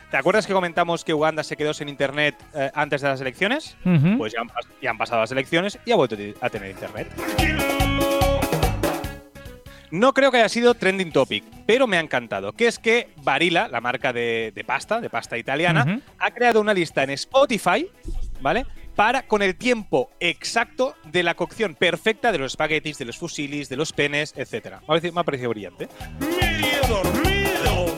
[0.09, 3.77] ¿Te acuerdas que comentamos que Uganda se quedó sin internet eh, antes de las elecciones?
[4.17, 4.49] Pues ya han,
[4.81, 7.07] ya han pasado las elecciones y ha vuelto a tener internet.
[9.93, 12.53] No creo que haya sido trending topic, pero me ha encantado.
[12.53, 16.73] Que es que Barilla, la marca de, de pasta, de pasta italiana, ha creado una
[16.73, 17.87] lista en Spotify,
[18.41, 18.65] ¿vale?
[18.95, 23.69] Para con el tiempo exacto de la cocción perfecta de los espaguetis, de los fusilis,
[23.69, 24.65] de los penes, etc.
[24.65, 25.87] Me ha parecido, me ha parecido brillante.
[26.19, 27.95] Medio dormido.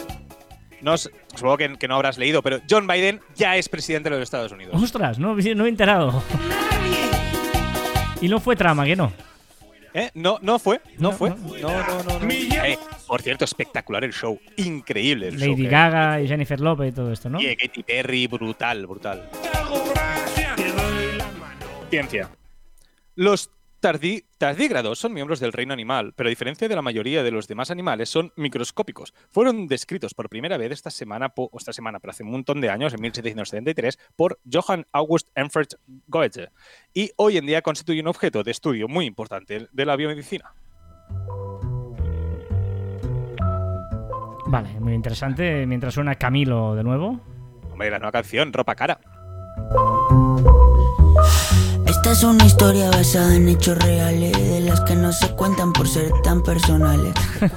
[0.81, 4.23] No, supongo que, que no habrás leído, pero John Biden ya es presidente de los
[4.23, 4.75] Estados Unidos.
[4.83, 6.21] Ostras, no, no me he enterado.
[8.19, 9.13] Y no fue trama, que no.
[9.97, 10.11] ¿Eh?
[10.13, 11.29] No, no fue, no, No, fue.
[11.29, 11.37] no.
[11.37, 12.19] No, no, no.
[12.19, 12.29] no.
[12.31, 12.77] Eh,
[13.07, 14.37] por cierto, espectacular el show.
[14.57, 15.47] Increíble el show.
[15.51, 17.39] Lady Gaga y Jennifer Lopez y todo esto, ¿no?
[17.41, 19.29] Y Katy Perry, brutal, brutal.
[21.89, 22.29] Ciencia.
[23.15, 23.49] Los
[23.81, 27.47] tardí- tardígrados son miembros del reino animal, pero a diferencia de la mayoría de los
[27.47, 29.13] demás animales, son microscópicos.
[29.31, 32.69] Fueron descritos por primera vez esta semana, po- esta semana, pero hace un montón de
[32.69, 35.75] años, en 1773, por Johann August Ernst
[36.07, 36.49] Goethe,
[36.93, 40.53] y hoy en día constituye un objeto de estudio muy importante de la biomedicina.
[44.47, 45.65] Vale, muy interesante.
[45.65, 47.19] Mientras suena Camilo de nuevo.
[47.71, 48.99] Hombre, la nueva canción, Ropa Cara.
[52.05, 55.87] Esta es una historia basada en hechos reales, de las que no se cuentan por
[55.87, 57.11] ser tan personales.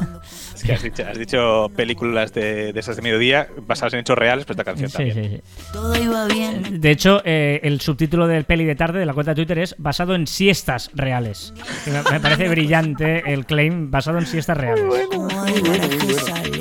[0.55, 4.16] Es que has dicho, has dicho películas de, de esas de mediodía basadas en hechos
[4.18, 5.30] reales, pues esta canción Sí, también.
[5.30, 5.70] sí, sí.
[5.72, 6.80] Todo iba bien.
[6.80, 9.76] De hecho, eh, el subtítulo del peli de tarde de la cuenta de Twitter es
[9.78, 11.53] basado en siestas reales.
[11.86, 14.82] Y me, me parece brillante el claim basado en siestas reales.
[15.12, 16.61] Como hay que sale.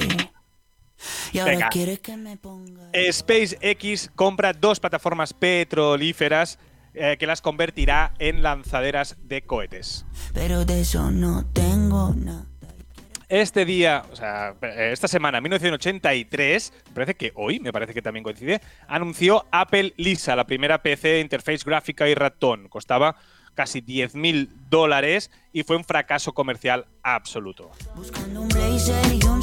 [1.34, 1.70] Y ahora Venga.
[1.70, 2.92] quieres que me ponga.
[3.12, 6.60] SpaceX compra dos plataformas petrolíferas
[7.00, 10.06] eh, que las convertirá en lanzaderas de cohetes.
[10.34, 12.46] Pero de eso no tengo nada.
[13.30, 18.02] Este día, o sea, eh, esta semana, 1983, me parece que hoy, me parece que
[18.02, 22.70] también coincide, anunció Apple Lisa, la primera PC de interface gráfica y ratón.
[22.70, 23.18] Costaba
[23.54, 27.72] casi 10.000 dólares y fue un fracaso comercial absoluto.
[27.96, 29.42] Buscando un blazer y un.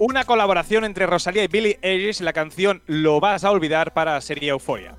[0.00, 4.20] Una colaboración entre Rosalía y Billie Eilish, la canción Lo vas a olvidar para la
[4.20, 4.96] serie Euphoria.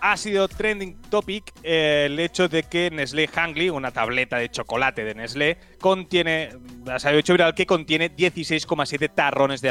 [0.00, 5.04] Ha sido trending topic eh, el hecho de que Nestlé Hungry, una tableta de chocolate
[5.04, 6.50] de Nestlé, contiene,
[6.98, 9.70] se ha hecho viral que contiene 16,7 tarrones de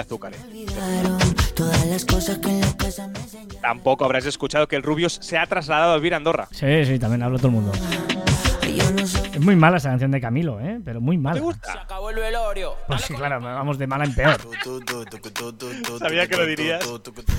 [3.07, 3.61] me enseñaron.
[3.61, 6.47] Tampoco habrás escuchado que el Rubius se ha trasladado a vivir a Andorra.
[6.51, 7.71] Sí, sí, también hablo todo el mundo.
[8.79, 10.79] Es muy mala esa canción de Camilo, ¿eh?
[10.83, 11.35] Pero muy mala.
[11.35, 11.81] ¿Te gusta?
[11.81, 12.75] Acabó el velorio.
[12.87, 14.37] Pues sí, claro, vamos de mala en peor.
[15.99, 16.83] Sabía que lo dirías.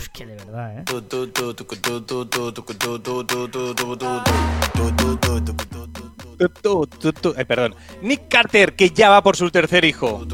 [0.01, 0.85] Es que de verdad, ¿eh?
[6.41, 7.75] Eh, perdón.
[8.03, 10.25] Nick Carter, que ya va por su tercer hijo.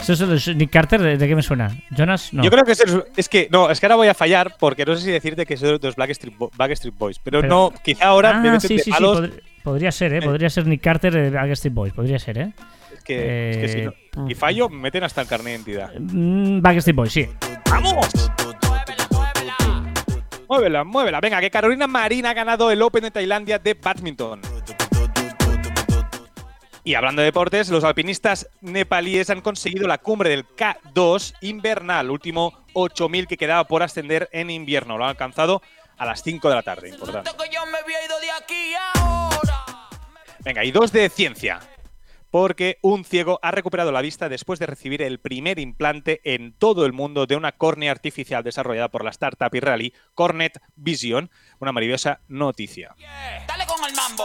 [0.00, 1.00] ¿Eso es los Nick Carter?
[1.18, 1.76] ¿De, qué me suena?
[1.90, 2.32] ¿Jonas?
[2.32, 2.42] No.
[2.42, 4.84] Yo creo que es, el- es que no, es que ahora voy a fallar porque
[4.84, 8.06] no sé si decirte que soy de los Backstreet, Backstreet Boys, pero, Pero- no, quizá
[8.06, 8.90] ahora me Ah, meten sí, de sí, sí.
[8.90, 9.30] palos.
[9.62, 10.22] Podr- podría ser, ¿eh?
[10.22, 11.92] Podría ser Nick Carter de Backstreet Boys.
[11.92, 12.52] Podría ser, ¿eh?
[12.94, 15.72] Es que, es que si Eh, no- y fallo, me meten hasta el carnet de
[15.72, 15.92] identidad.
[15.98, 17.28] Mm, Backstreet Boys, sí.
[17.70, 18.06] ¡Vamos!
[20.48, 21.20] Muévela, muévela.
[21.20, 24.40] Venga, que Carolina Marín ha ganado el Open de Tailandia de badminton.
[26.84, 32.52] Y hablando de deportes, los alpinistas nepalíes han conseguido la cumbre del K2 invernal, último
[32.74, 34.98] 8000 que quedaba por ascender en invierno.
[34.98, 35.62] Lo han alcanzado
[35.96, 37.30] a las 5 de la tarde, importante.
[40.44, 41.60] Venga, y dos de ciencia.
[42.30, 46.86] porque un ciego ha recuperado la vista después de recibir el primer implante en todo
[46.86, 51.30] el mundo de una córnea artificial desarrollada por la startup israelí Cornet Vision.
[51.58, 52.94] Una maravillosa noticia.
[53.46, 54.24] Dale con el mambo.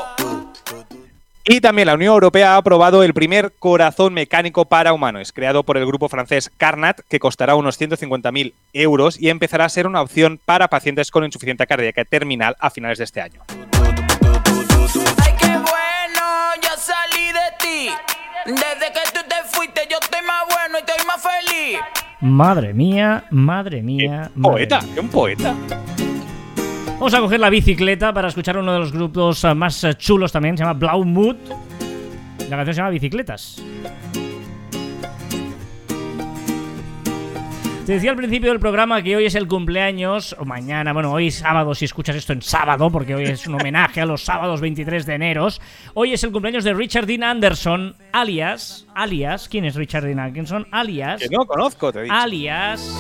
[1.44, 5.76] Y también la Unión Europea ha aprobado el primer corazón mecánico para humanos, creado por
[5.78, 10.40] el grupo francés Carnat, que costará unos 150.000 euros y empezará a ser una opción
[10.46, 13.42] para pacientes con insuficiencia cardíaca terminal a finales de este año.
[13.50, 13.58] Ay,
[17.28, 17.90] salí de ti.
[18.46, 21.80] Desde que tú te fuiste, yo estoy más bueno y estoy más feliz.
[22.22, 24.32] Madre mía, madre mía.
[24.34, 24.82] ¡Qué madre poeta!
[24.82, 24.92] mía.
[24.94, 25.56] ¡Qué un poeta!
[26.94, 30.32] Vamos a coger la bicicleta para escuchar uno de los grupos eh, más eh, chulos
[30.32, 31.36] también, se llama Blau Mood.
[32.50, 33.62] La canción se llama Bicicletas.
[37.88, 41.28] Te decía al principio del programa que hoy es el cumpleaños, o mañana, bueno, hoy
[41.28, 44.60] es sábado, si escuchas esto en sábado, porque hoy es un homenaje a los sábados
[44.60, 45.48] 23 de enero.
[45.94, 50.68] Hoy es el cumpleaños de Richard Dean Anderson, alias, alias, ¿quién es Richard Dean Anderson?
[50.70, 52.14] Alias, Que no conozco, te he dicho.
[52.14, 52.94] alias.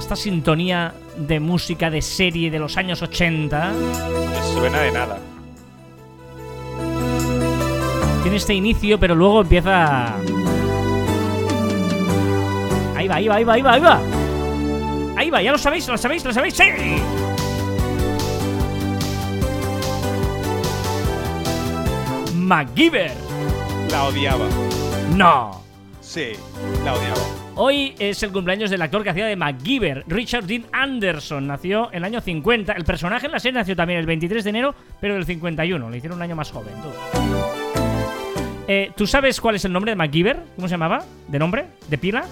[0.00, 5.18] Esta sintonía de música de serie de los años 80 Me suena de nada.
[8.20, 10.14] tiene este inicio, pero luego empieza.
[13.12, 15.20] Ahí va, ahí va, ahí va, ahí va, ahí va.
[15.20, 16.64] Ahí va, ya lo sabéis, lo sabéis, lo sabéis, sí.
[22.34, 23.12] MacGyver.
[23.90, 24.46] La odiaba.
[25.14, 25.62] No.
[26.00, 26.32] Sí,
[26.84, 27.20] la odiaba.
[27.54, 31.46] Hoy es el cumpleaños del actor que hacía de MacGyver, Richard Dean Anderson.
[31.46, 32.72] Nació en el año 50.
[32.72, 35.90] El personaje en la serie nació también el 23 de enero, pero del 51.
[35.90, 36.74] Le hicieron un año más joven.
[36.82, 36.88] tú.
[38.68, 40.44] Eh, ¿Tú sabes cuál es el nombre de MacGyver?
[40.56, 41.04] ¿Cómo se llamaba?
[41.28, 41.66] ¿De nombre?
[41.88, 42.24] ¿De pila?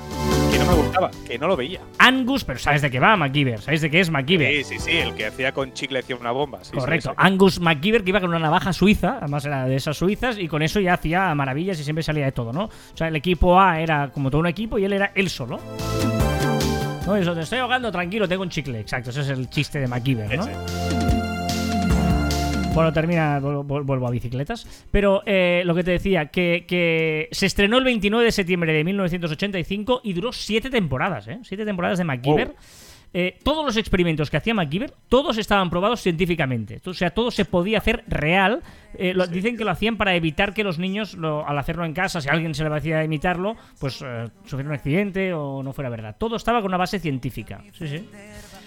[0.51, 1.81] Que no me gustaba, que no lo veía.
[1.99, 3.61] Angus, pero ¿sabes de qué va MacGyver?
[3.61, 4.65] ¿Sabéis de qué es MacGyver?
[4.65, 6.59] Sí, sí, sí, el que hacía con chicle hacía una bomba.
[6.63, 7.11] sí, sí, Correcto.
[7.11, 7.15] sí.
[7.17, 10.63] Angus MacGyver que iba con una navaja suiza, además era de esas suizas, y con
[10.63, 12.65] eso ya hacía maravillas y siempre salía de todo, ¿no?
[12.65, 15.61] O sea, el equipo A era como todo un equipo y él era él solo.
[17.07, 18.81] No, eso, te estoy ahogando, tranquilo, tengo un chicle.
[18.81, 20.43] Exacto, ese es el chiste de MacGyver, ¿no?
[20.45, 21.20] Ese.
[22.75, 24.85] Bueno, termina, vuel- vuel- vuelvo a bicicletas.
[24.91, 28.85] Pero eh, lo que te decía, que, que se estrenó el 29 de septiembre de
[28.85, 31.41] 1985 y duró siete temporadas, ¿eh?
[31.43, 32.55] Siete temporadas de MacGyver.
[33.13, 36.81] Eh, todos los experimentos que hacía MacGyver, todos estaban probados científicamente.
[36.87, 38.63] O sea, todo se podía hacer real.
[38.95, 41.93] Eh, lo- Dicen que lo hacían para evitar que los niños, lo- al hacerlo en
[41.93, 45.73] casa, si a alguien se le parecía imitarlo, pues eh, sufriera un accidente o no
[45.73, 46.15] fuera verdad.
[46.17, 47.65] Todo estaba con una base científica.
[47.73, 48.09] Sí, sí.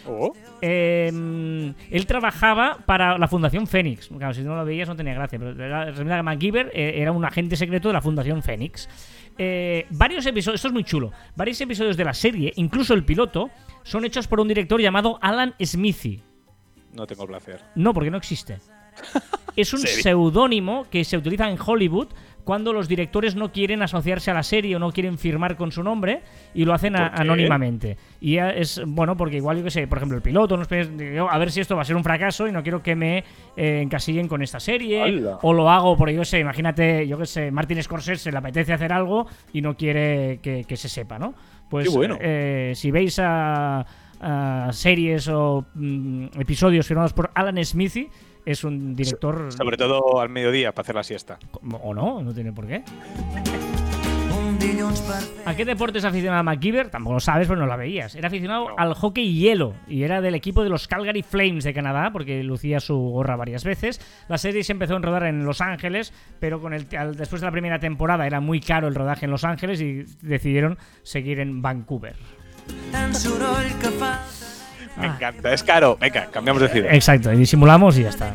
[0.06, 1.08] Oh, Eh,
[1.92, 4.08] él trabajaba para la Fundación Fénix.
[4.08, 7.24] Claro, si no lo veías no tenía gracia, pero resulta que MacGyver eh, era un
[7.24, 8.90] agente secreto de la Fundación Fénix.
[9.38, 13.50] Eh, varios episodios, esto es muy chulo, varios episodios de la serie, incluso el piloto,
[13.84, 16.22] son hechos por un director llamado Alan Smithy.
[16.94, 17.60] no tengo placer.
[17.76, 18.60] No, porque no existe.
[19.56, 22.08] Es un seudónimo que se utiliza en Hollywood
[22.44, 25.82] cuando los directores no quieren asociarse a la serie o no quieren firmar con su
[25.84, 26.22] nombre
[26.54, 27.22] y lo hacen a- ¿Por qué?
[27.22, 27.98] anónimamente.
[28.20, 31.38] Y es, bueno, porque igual yo que sé, por ejemplo, el piloto, no digo, a
[31.38, 33.24] ver si esto va a ser un fracaso y no quiero que me
[33.56, 35.24] eh, encasillen con esta serie.
[35.42, 38.74] O lo hago porque yo que sé, imagínate, yo que sé, Martin Scorsese le apetece
[38.74, 41.34] hacer algo y no quiere que, que se sepa, ¿no?
[41.70, 42.18] Pues Qué bueno.
[42.22, 43.86] eh, si veis a,
[44.22, 48.10] a series o mm, episodios firmados por Alan Smithy,
[48.46, 49.52] es un director.
[49.52, 51.38] Sobre todo al mediodía para hacer la siesta.
[51.82, 52.84] O no, no tiene por qué.
[55.46, 56.90] ¿A qué deportes aficionaba MacGyver?
[56.90, 58.16] Tampoco lo sabes, pero no la veías.
[58.16, 58.76] Era aficionado No.
[58.78, 62.80] al hockey hielo y era del equipo de los Calgary Flames de Canadá, porque lucía
[62.80, 64.00] su gorra varias veces.
[64.30, 67.48] La serie se empezó a rodar en Los Ángeles, pero con el, al- después de
[67.48, 71.62] la primera temporada era muy caro el rodaje en Los Ángeles y decidieron seguir en
[71.62, 72.16] Vancouver.
[74.98, 75.14] Me Ah.
[75.16, 75.54] encanta.
[75.54, 75.98] Es caro.
[76.00, 76.94] Venga, cambiamos de ciudad.
[76.94, 78.34] Exacto, y disimulamos y ya está.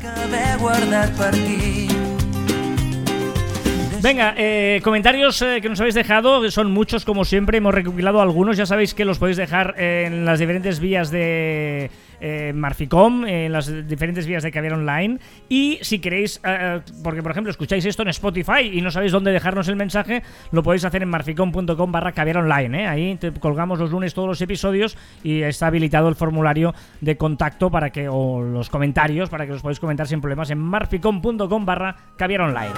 [4.00, 8.20] Venga, eh, comentarios eh, que nos habéis dejado, que son muchos como siempre, hemos recopilado
[8.20, 11.90] algunos, ya sabéis que los podéis dejar en las diferentes vías de
[12.20, 17.32] eh, Marficom, en las diferentes vías de Caviar Online, y si queréis, eh, porque por
[17.32, 21.02] ejemplo escucháis esto en Spotify y no sabéis dónde dejarnos el mensaje, lo podéis hacer
[21.02, 22.86] en marficom.com barra Caviar Online, ¿eh?
[22.86, 27.90] ahí colgamos los lunes todos los episodios y está habilitado el formulario de contacto para
[27.90, 32.42] que, o los comentarios, para que los podáis comentar sin problemas en marficom.com barra Caviar
[32.42, 32.72] Online.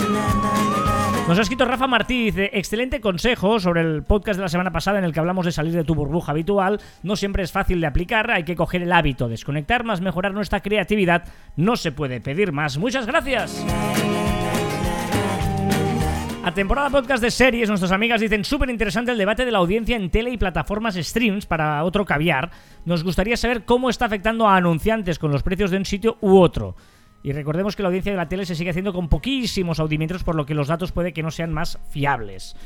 [1.31, 4.99] Nos ha escrito Rafa Martí, dice, excelente consejo sobre el podcast de la semana pasada
[4.99, 6.81] en el que hablamos de salir de tu burbuja habitual.
[7.05, 10.61] No siempre es fácil de aplicar, hay que coger el hábito, desconectar más, mejorar nuestra
[10.61, 11.25] creatividad.
[11.57, 12.77] No se puede pedir más.
[12.77, 13.65] Muchas gracias.
[16.43, 19.95] A temporada podcast de series, nuestras amigas dicen súper interesante el debate de la audiencia
[19.95, 22.51] en tele y plataformas streams para otro caviar.
[22.87, 26.39] Nos gustaría saber cómo está afectando a anunciantes con los precios de un sitio u
[26.39, 26.77] otro.
[27.23, 30.35] Y recordemos que la audiencia de la tele se sigue haciendo con poquísimos audímetros, por
[30.35, 32.57] lo que los datos puede que no sean más fiables.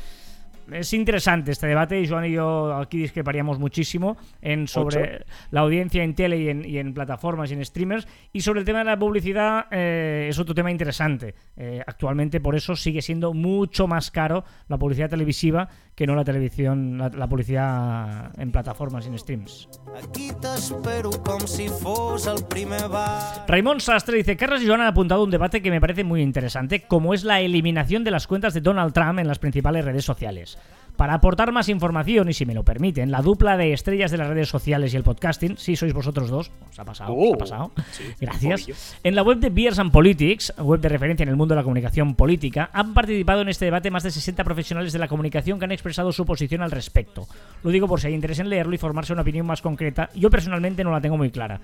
[0.71, 6.03] Es interesante este debate y Joan y yo aquí discreparíamos muchísimo en sobre la audiencia
[6.03, 8.07] en tele y en, y en plataformas y en streamers.
[8.33, 11.35] Y sobre el tema de la publicidad eh, es otro tema interesante.
[11.55, 16.25] Eh, actualmente por eso sigue siendo mucho más caro la publicidad televisiva que no la
[16.25, 19.69] televisión, la, la publicidad en plataformas y en streams.
[20.03, 23.45] Aquí t'espero com si fos el primer bar.
[23.47, 26.81] Raimón Sastre dice, Carlos y Joan han apuntado un debate que me parece muy interesante,
[26.81, 30.57] como es la eliminación de las cuentas de Donald Trump en las principales redes sociales.
[30.95, 34.27] Para aportar más información, y si me lo permiten, la dupla de estrellas de las
[34.27, 37.37] redes sociales y el podcasting, sí sois vosotros dos, os ha pasado, os ha Oh,
[37.37, 37.71] pasado.
[37.91, 38.97] sí, Gracias.
[39.03, 41.63] En la web de Beers and Politics, web de referencia en el mundo de la
[41.63, 45.65] comunicación política, han participado en este debate más de 60 profesionales de la comunicación que
[45.65, 47.27] han expresado su posición al respecto.
[47.63, 50.09] Lo digo por si hay interés en leerlo y formarse una opinión más concreta.
[50.15, 51.59] Yo personalmente no la tengo muy clara.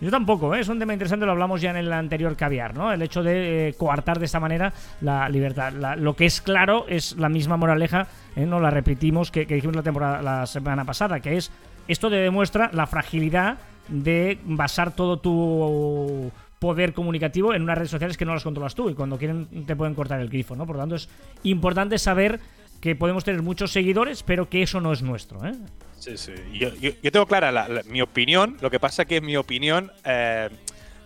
[0.00, 0.60] Yo tampoco, ¿eh?
[0.60, 2.90] es un tema interesante, lo hablamos ya en el anterior caviar, ¿no?
[2.90, 4.72] El hecho de eh, coartar de esta manera
[5.02, 5.72] la libertad.
[5.98, 8.46] Lo que es claro es la misma moraleja, ¿eh?
[8.46, 11.50] no la repetimos que, que dijimos la, temporada, la semana pasada, que es
[11.86, 16.30] esto te demuestra la fragilidad de basar todo tu
[16.60, 19.74] poder comunicativo en unas redes sociales que no las controlas tú y cuando quieren te
[19.74, 20.66] pueden cortar el grifo, ¿no?
[20.66, 21.08] Por lo tanto es
[21.42, 22.38] importante saber
[22.80, 25.52] que podemos tener muchos seguidores, pero que eso no es nuestro, ¿eh?
[26.00, 26.32] Sí, sí.
[26.54, 28.56] Yo, yo- yo tengo clara la- la- mi opinión.
[28.60, 30.48] Lo que pasa que mi opinión, eh,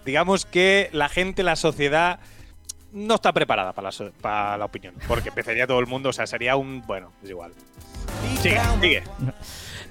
[0.07, 2.21] digamos que la gente, la sociedad,
[2.93, 4.95] no está preparada para la, para la opinión.
[5.09, 6.83] Porque empezaría todo el mundo, o sea, sería un.
[6.87, 7.53] Bueno, es igual.
[8.81, 9.03] Sigue.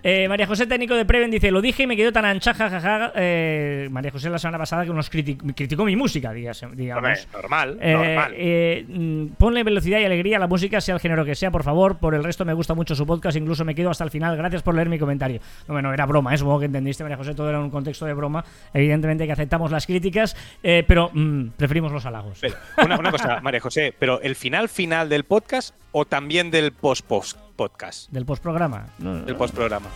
[0.06, 3.14] Eh, María José Técnico de Preven dice, lo dije y me quedó tan ancha, jajaja.
[3.16, 7.28] Eh, María José la semana pasada que nos criti- criticó mi música, digas- digamos.
[7.32, 8.34] Normal, Eh, normal.
[8.36, 11.64] eh, mm, ponle velocidad y alegría a la música, sea el género que sea, por
[11.64, 11.98] favor.
[12.00, 14.36] Por el resto me gusta mucho su podcast, incluso me quedo hasta el final.
[14.36, 15.40] Gracias por leer mi comentario.
[15.68, 16.38] No, bueno, era broma, ¿eh?
[16.38, 18.44] supongo que entendiste, María José, todo era un contexto de broma.
[18.74, 22.40] Evidentemente que aceptamos las críticas, eh, pero mm, preferimos los halagos.
[22.42, 26.74] Pero, una, una cosa, María José, pero el final final del podcast o también del
[26.74, 28.88] post-post podcast, Del postprograma.
[29.00, 29.88] No, del postprograma.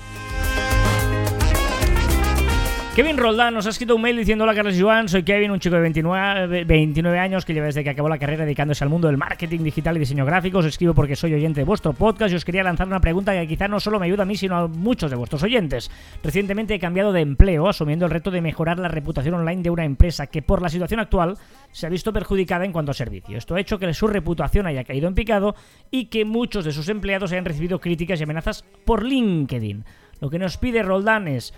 [2.98, 5.76] Kevin Roldán nos ha escrito un mail diciendo Hola Carlos Joan, soy Kevin, un chico
[5.76, 9.18] de 29, 29 años que lleva desde que acabó la carrera dedicándose al mundo del
[9.18, 10.58] marketing digital y diseño gráfico.
[10.58, 13.48] Os escribo porque soy oyente de vuestro podcast y os quería lanzar una pregunta que
[13.48, 15.92] quizá no solo me ayuda a mí, sino a muchos de vuestros oyentes.
[16.24, 19.86] Recientemente he cambiado de empleo, asumiendo el reto de mejorar la reputación online de una
[19.86, 21.38] empresa que por la situación actual
[21.72, 23.38] se ha visto perjudicada en cuanto a servicio.
[23.38, 25.54] Esto ha hecho que su reputación haya caído en picado
[25.92, 29.86] y que muchos de sus empleados hayan recibido críticas y amenazas por LinkedIn.
[30.20, 31.54] Lo que nos pide Roldán es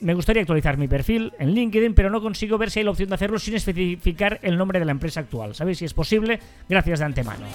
[0.00, 3.08] me gustaría actualizar mi perfil en LinkedIn, pero no consigo ver si hay la opción
[3.08, 5.54] de hacerlo sin especificar el nombre de la empresa actual.
[5.54, 6.38] ¿Sabéis si es posible?
[6.68, 7.46] Gracias de antemano.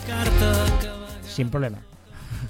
[1.23, 1.79] Sin problema.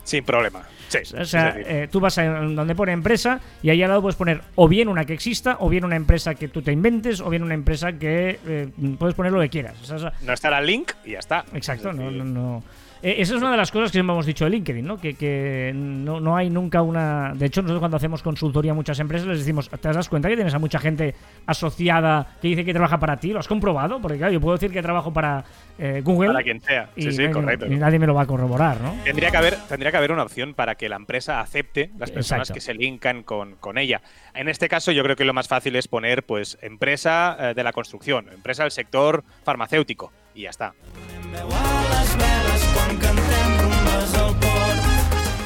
[0.04, 0.64] Sin problema.
[0.88, 1.00] Sí.
[1.18, 4.42] O sea, eh, tú vas a donde pone empresa y ahí al lado puedes poner
[4.56, 7.44] o bien una que exista, o bien una empresa que tú te inventes, o bien
[7.44, 8.70] una empresa que eh,
[9.00, 9.76] puedes poner lo que quieras.
[9.82, 11.44] O sea, no estará el link y ya está.
[11.54, 12.64] Exacto, Es no, decir, no, no.
[13.08, 14.98] Eh, esa es una de las cosas que siempre hemos dicho de LinkedIn, ¿no?
[15.00, 17.34] Que, que no, no hay nunca una.
[17.36, 20.34] De hecho, nosotros cuando hacemos consultoría a muchas empresas les decimos, ¿te das cuenta que
[20.36, 21.14] tienes a mucha gente
[21.46, 23.32] asociada que dice que trabaja para ti?
[23.32, 24.02] ¿Lo has comprobado?
[24.02, 25.44] Porque claro, yo puedo decir que trabajo para
[25.78, 26.30] eh, Google.
[26.30, 26.90] Para quien sea.
[26.96, 27.68] y Sí, sí, nadie- correcto.
[27.68, 28.96] y nadie me lo va a corroborar, ¿no?
[29.04, 32.50] Tendría que, haber, tendría que haber una opción para que la empresa acepte las personas
[32.50, 32.54] Exacto.
[32.56, 34.02] que se linkan con, con ella.
[34.34, 37.64] En este caso, yo creo que lo más fácil es poner pues empresa eh, de
[37.64, 40.74] la construcción, empresa del sector farmacéutico y ya está.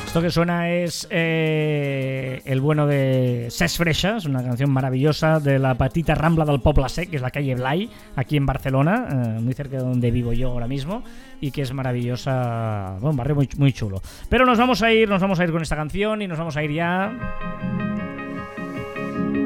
[0.10, 5.76] Esto que suena es eh, el bueno de Ses Freixas, una canción maravillosa de la
[5.76, 9.54] patita Rambla del Poble Sec, que es la calle Blay, aquí en Barcelona, eh, muy
[9.54, 11.04] cerca de donde vivo yo ahora mismo,
[11.40, 14.02] y que es maravillosa, bueno, un barrio muy, muy chulo.
[14.30, 16.58] Pero nos vamos a ir, nos vamos a ir con esta canción y nos vamos
[16.58, 17.89] a ir ya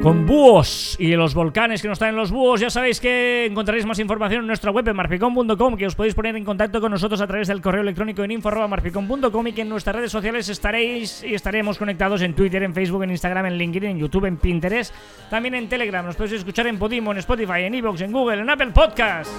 [0.04, 2.60] con búhos y los volcanes que nos traen los búhos.
[2.60, 6.36] Ya sabéis que encontraréis más información en nuestra web en marficom.com, que os podéis poner
[6.36, 9.96] en contacto con nosotros a través del correo electrónico en info.marficom.com y que en nuestras
[9.96, 14.00] redes sociales estaréis y estaremos conectados en Twitter, en Facebook, en Instagram, en LinkedIn, en
[14.00, 14.94] YouTube, en Pinterest,
[15.30, 16.06] también en Telegram.
[16.06, 19.32] Nos podéis escuchar en Podimo, en Spotify, en Evox, en Google, en Apple Podcast.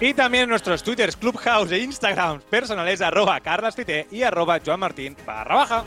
[0.00, 5.84] Y también nuestros twitters, Clubhouse e Instagram personales arroba carlastite y arroba joanmartin barra baja.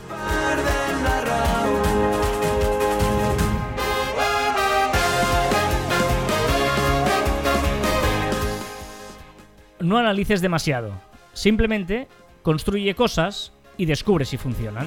[9.80, 10.92] No analices demasiado.
[11.32, 12.06] Simplemente
[12.42, 14.86] construye cosas y descubre si funcionan.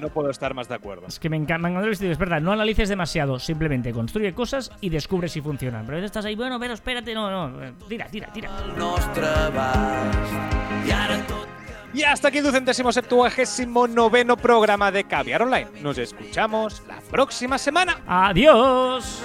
[0.00, 1.06] No puedo estar más de acuerdo.
[1.06, 4.70] Es que me encanta, me encanta el es verdad, no analices demasiado, simplemente construye cosas
[4.80, 5.84] y descubre si funcionan.
[5.84, 8.50] Pero a veces estás ahí, bueno, pero espérate, no, no, eh, tira, tira, tira.
[8.66, 8.82] el
[11.92, 15.68] Y hasta aquí tu centésimo septuagésimo noveno programa de Caviar Online.
[15.82, 17.98] Nos escuchamos la próxima semana.
[18.06, 19.22] Adiós.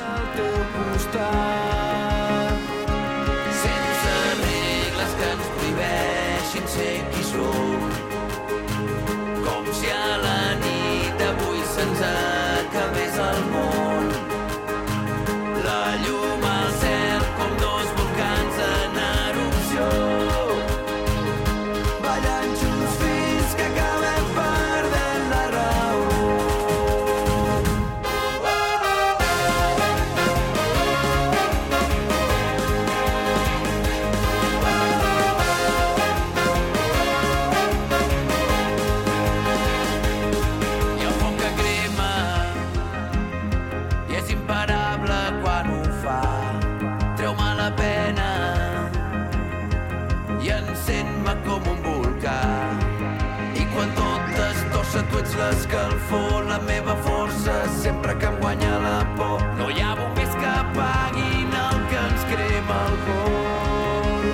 [56.56, 59.42] La meva força sempre que em guanya la por.
[59.58, 64.30] No hi ha bombers que apaguin el que ens crema el cor.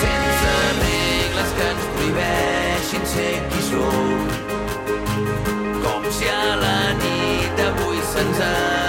[0.00, 4.28] Sense regles que ens prohibeixin ser qui som
[5.86, 8.79] com si a la nit avui se'ns acabés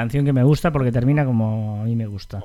[0.00, 2.42] canción que me gusta porque termina como a mí me gusta.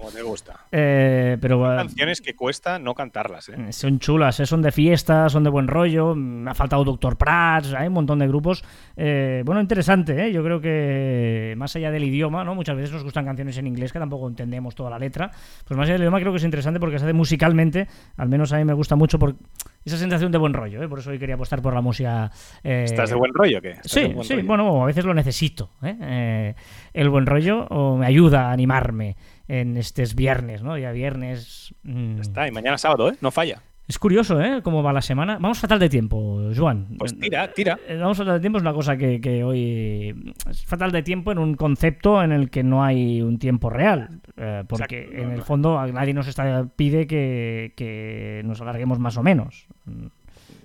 [2.06, 3.72] Eh, eh, Canciones que cuesta no cantarlas, ¿eh?
[3.74, 6.14] son chulas, eh, son de fiesta, son de buen rollo.
[6.16, 8.64] Me ha faltado Doctor Prats, hay un montón de grupos.
[8.95, 10.32] Eh, bueno, interesante, ¿eh?
[10.32, 12.53] yo creo que más allá del idioma, ¿no?
[12.56, 15.32] muchas veces nos gustan canciones en inglés que tampoco entendemos toda la letra.
[15.68, 17.88] Pues más allá del idioma creo que es interesante porque se hace musicalmente,
[18.18, 19.36] al menos a mí me gusta mucho por
[19.84, 20.84] esa sensación de buen rollo.
[20.84, 20.88] ¿eh?
[20.88, 22.32] Por eso hoy quería apostar por la música.
[22.64, 23.72] eh, ¿Estás de buen rollo o qué?
[23.72, 24.47] ¿Estás de Sí, sí, rollo?
[24.47, 25.70] bueno, a veces lo necesito.
[25.84, 25.95] ¿eh?
[26.01, 26.56] Eh,
[26.93, 29.16] el buen rollo o me ayuda a animarme
[29.48, 30.78] en estos viernes, ¿no?
[30.78, 31.74] Ya viernes.
[31.84, 33.16] mm, Ya está, y mañana sábado, ¿eh?
[33.22, 33.62] No falla.
[33.88, 34.62] Es curioso, ¿eh?
[34.64, 35.38] Cómo va la semana.
[35.39, 36.88] Vamos fatal de tiempo, Joan.
[36.98, 37.78] Pues tira, tira.
[37.88, 40.34] Eh, Vamos fatal de tiempo es una cosa que, que hoy.
[40.50, 44.22] Es fatal de tiempo en un concepto en el que no hay un tiempo real.
[44.38, 45.22] eh, porque Exacto.
[45.22, 49.68] en el fondo a nadie nos está, pide que, que nos alarguemos más o menos.
[49.86, 50.08] Mm,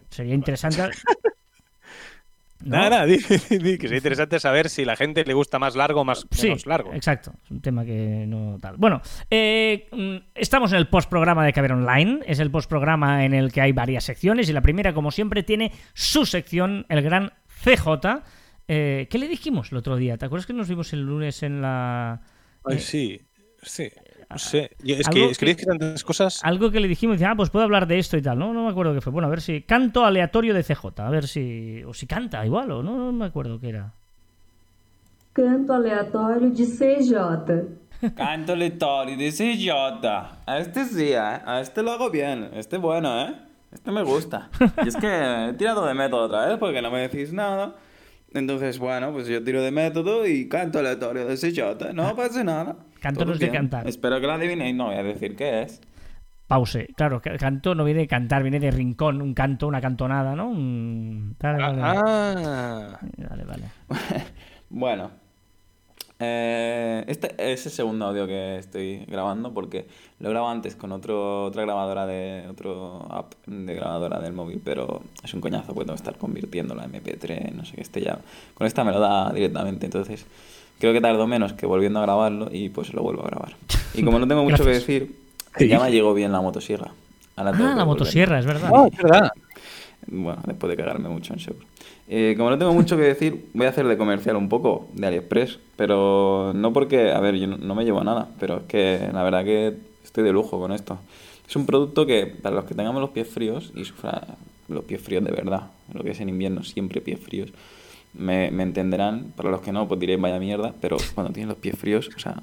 [0.09, 0.81] Sería interesante.
[2.63, 2.77] ¿no?
[2.77, 6.01] Nada, nada, di, di, que sería interesante saber si la gente le gusta más largo
[6.03, 6.93] o más Sí, menos largo.
[6.95, 7.33] exacto.
[7.45, 8.77] Es un tema que no tal.
[8.77, 9.01] Bueno,
[9.31, 12.21] eh, mm, estamos en el postprograma de Caber Online.
[12.27, 15.73] Es el postprograma en el que hay varias secciones y la primera, como siempre, tiene
[15.95, 17.33] su sección, el gran
[17.65, 18.23] CJ.
[18.69, 20.17] Eh, ¿Qué le dijimos el otro día?
[20.17, 22.21] ¿Te acuerdas que nos vimos el lunes en la...
[22.65, 23.21] Ay, eh, sí,
[23.63, 23.89] sí.
[24.31, 24.71] No sé.
[24.83, 26.41] Yo- es algo que escribís que tantas cosas.
[26.45, 28.53] Algo que le dijimos, dice, ah, pues puedo hablar de esto y tal, ¿no?
[28.55, 29.13] No me acuerdo qué fue.
[29.13, 29.63] Bueno, a ver si...
[29.63, 31.83] Canto aleatorio de CJ, a ver si...
[31.85, 33.93] O si canta igual, o no, no me acuerdo qué era.
[35.33, 38.11] Canto aleatório de CJ.
[38.17, 40.07] Canto aleatorio de CJ.
[40.47, 41.17] A este sí, ¿eh?
[41.19, 42.51] A este lo hago bien.
[42.55, 43.35] Este bueno, ¿eh?
[43.73, 44.49] Este me gusta.
[44.85, 45.09] Y es que
[45.51, 47.75] he tirado de método otra vez porque no me decís nada.
[48.33, 51.93] Entonces, bueno, pues yo tiro de método y canto aleatorio de CJ.
[51.95, 52.77] No pasa nada.
[53.01, 53.87] Canto no es de cantar.
[53.89, 54.75] Espero que lo adivinéis.
[54.75, 55.81] No voy a decir qué es.
[56.47, 56.89] Pause.
[56.97, 60.49] Claro, ca- canto no viene de cantar, viene de rincón, un canto, una cantonada, ¿no?
[60.49, 61.37] Un...
[61.41, 61.83] Vale, vale.
[61.83, 62.99] Ah,
[63.29, 63.63] Vale, vale.
[64.69, 65.11] Bueno,
[66.19, 69.87] eh, este es el segundo audio que estoy grabando porque
[70.19, 74.61] lo he grabado antes con otro, otra grabadora de otro app de grabadora del móvil,
[74.65, 78.19] pero es un coñazo, puedo estar convirtiéndolo a MP3, no sé qué, este ya.
[78.55, 80.27] Con esta me lo da directamente, entonces
[80.81, 83.57] creo que tardo menos que volviendo a grabarlo y pues lo vuelvo a grabar.
[83.95, 85.15] Y como no tengo mucho que decir,
[85.59, 86.91] ya me llegó bien la motosierra.
[87.37, 88.71] Ahora Ah, la motosierra, es verdad.
[88.75, 89.31] Ah, es verdad.
[90.07, 91.59] Bueno, después de cagarme mucho en Shure.
[92.09, 95.07] Eh, como no tengo mucho que decir, voy a hacer de comercial un poco de
[95.07, 95.59] AliExpress.
[95.77, 99.23] Pero no porque, a ver, yo no, no me llevo nada, pero es que la
[99.23, 100.99] verdad que estoy de lujo con esto.
[101.49, 104.23] Es un producto que, para los que tengamos los pies fríos y sufra
[104.69, 105.63] los pies fríos de verdad,
[105.93, 107.51] lo que es en invierno, siempre pies fríos,
[108.15, 109.33] me, me entenderán.
[109.37, 112.19] Para los que no, pues diréis vaya mierda, pero cuando tienes los pies fríos, o
[112.19, 112.37] sea,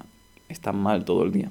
[0.48, 1.50] están mal todo el día.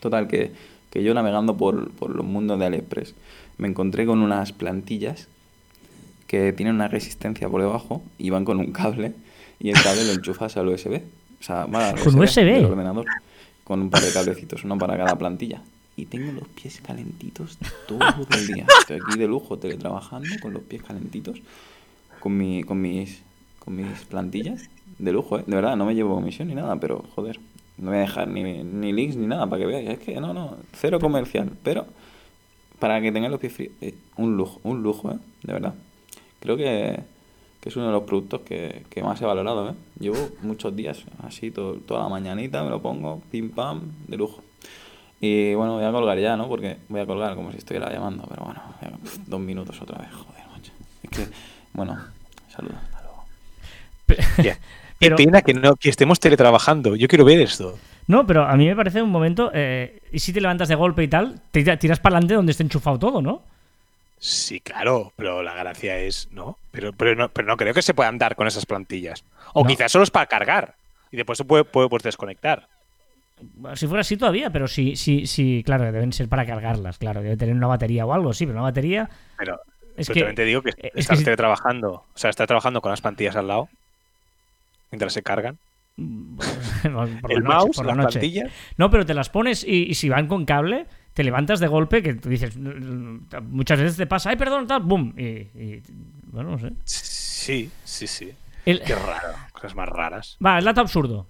[0.00, 0.52] Total, que,
[0.90, 3.14] que yo navegando por, por los mundos de AliExpress
[3.58, 5.28] me encontré con unas plantillas
[6.26, 9.12] que tienen una resistencia por debajo y van con un cable
[9.60, 11.02] y el cable lo enchufas al USB.
[11.40, 12.44] O sea, va al ¿Con USB?
[12.44, 13.06] del ordenador
[13.64, 15.62] con un par de cablecitos, uno para cada plantilla.
[15.96, 18.00] Y tengo los pies calentitos todo
[18.36, 18.66] el día.
[18.80, 21.40] Estoy aquí de lujo teletrabajando con los pies calentitos,
[22.24, 23.22] con, mi, con, mis,
[23.58, 24.70] con mis plantillas.
[24.98, 25.44] De lujo, ¿eh?
[25.46, 27.38] De verdad, no me llevo comisión ni nada, pero joder,
[27.76, 29.90] no voy a dejar ni, ni links ni nada para que veáis.
[29.90, 31.50] Es que no, no, cero comercial.
[31.62, 31.84] Pero
[32.78, 33.72] para que tengáis los pies fríos,
[34.16, 35.18] un lujo, un lujo, ¿eh?
[35.42, 35.74] De verdad.
[36.40, 36.98] Creo que,
[37.60, 39.74] que es uno de los productos que, que más he valorado, ¿eh?
[40.00, 44.42] Llevo muchos días así, toda la mañanita me lo pongo, pim pam, de lujo.
[45.20, 46.48] Y bueno, voy a colgar ya, ¿no?
[46.48, 48.62] Porque voy a colgar como si estuviera llamando, pero bueno,
[49.26, 50.72] dos minutos otra vez, joder, macho.
[51.02, 51.26] Es que,
[51.74, 51.98] bueno,
[52.48, 52.76] saludos.
[54.36, 54.56] Qué
[54.98, 56.96] Pero- pena que, no, que estemos teletrabajando.
[56.96, 57.78] Yo quiero ver esto.
[58.06, 59.50] No, pero a mí me parece un momento.
[59.54, 62.52] eh, y si te levantas de golpe y tal, te tira- tiras para adelante donde
[62.52, 63.42] esté enchufado todo, ¿no?
[64.18, 66.56] Sí, claro, pero la gracia es, ¿no?
[66.70, 69.24] Pero, pero no, pero no creo que se puedan dar con esas plantillas.
[69.52, 69.68] O No.
[69.68, 70.74] quizás solo es para cargar.
[71.10, 72.66] Y después se puede, puede pues, desconectar.
[73.74, 77.36] Si fuera así todavía, pero sí, sí, sí, claro, deben ser para cargarlas, claro, debe
[77.36, 79.10] tener una batería o algo, sí, pero una batería.
[79.36, 79.60] Pero,
[79.96, 81.92] Es pero que- también te digo que es que estás si- teletrabajando.
[81.92, 83.68] O sea, estás trabajando con las plantillas al lado.
[84.90, 85.58] Mientras se cargan.
[85.96, 88.18] por la el noche, mouse, por la las noche.
[88.18, 88.52] plantillas.
[88.76, 92.02] No, pero te las pones y, y si van con cable, te levantas de golpe,
[92.02, 93.18] que tú dices, "Mm,
[93.50, 95.14] muchas veces te pasa, ay, perdón, tal, boom.
[95.16, 95.82] Y, y-
[96.32, 96.72] bueno, no sé.
[96.84, 98.32] Sí, sí, sí.
[98.66, 99.28] El- Qué raro.
[99.52, 100.36] Cosas más raras.
[100.44, 101.26] Va, el dato absurdo.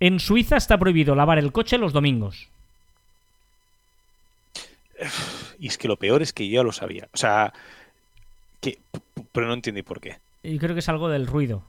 [0.00, 2.48] En Suiza está prohibido lavar el coche los domingos.
[5.58, 7.08] Y es que lo peor es que yo lo sabía.
[7.12, 7.52] O sea,
[8.60, 8.78] que,
[9.32, 10.16] pero no entendí por qué.
[10.42, 11.62] Y creo que es algo del ruido.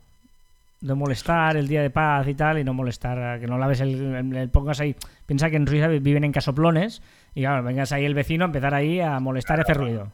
[0.81, 3.81] De molestar el día de paz y tal, y no molestar, a que no laves
[3.81, 4.95] el, el- el- pongas ahí.
[5.25, 7.01] Piensa que en Suiza viven en casoplones,
[7.35, 10.11] y claro, vengas ahí el vecino a empezar ahí a molestar y hacer ruido.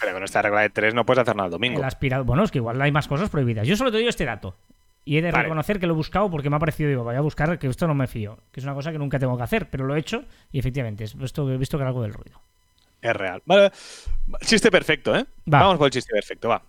[0.00, 1.78] Pero con esta regla de tres no puedes hacer nada el domingo.
[1.78, 2.26] El aspirador.
[2.26, 3.66] Bueno, es que igual hay más cosas prohibidas.
[3.66, 4.56] Yo solo te doy este dato.
[5.04, 5.44] Y he de Vale.
[5.44, 7.86] reconocer que lo he buscado porque me ha parecido, digo, voy a buscar que esto
[7.86, 8.38] no me fío.
[8.52, 11.04] Que es una cosa que nunca tengo que hacer, pero lo he hecho y efectivamente,
[11.04, 12.38] es- esto, he visto que era algo del ruido.
[13.00, 13.42] Es real.
[13.44, 13.72] Vale.
[14.44, 15.24] Chiste perfecto, ¿eh?
[15.52, 15.60] Va.
[15.60, 16.62] Vamos por el chiste perfecto, va.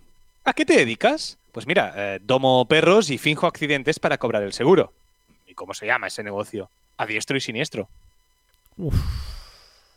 [0.44, 1.38] ¿A qué te dedicas?
[1.52, 4.92] Pues mira, eh, domo perros y finjo accidentes para cobrar el seguro.
[5.46, 6.70] ¿Y cómo se llama ese negocio?
[6.96, 7.88] A diestro y siniestro.
[8.76, 8.94] Uf.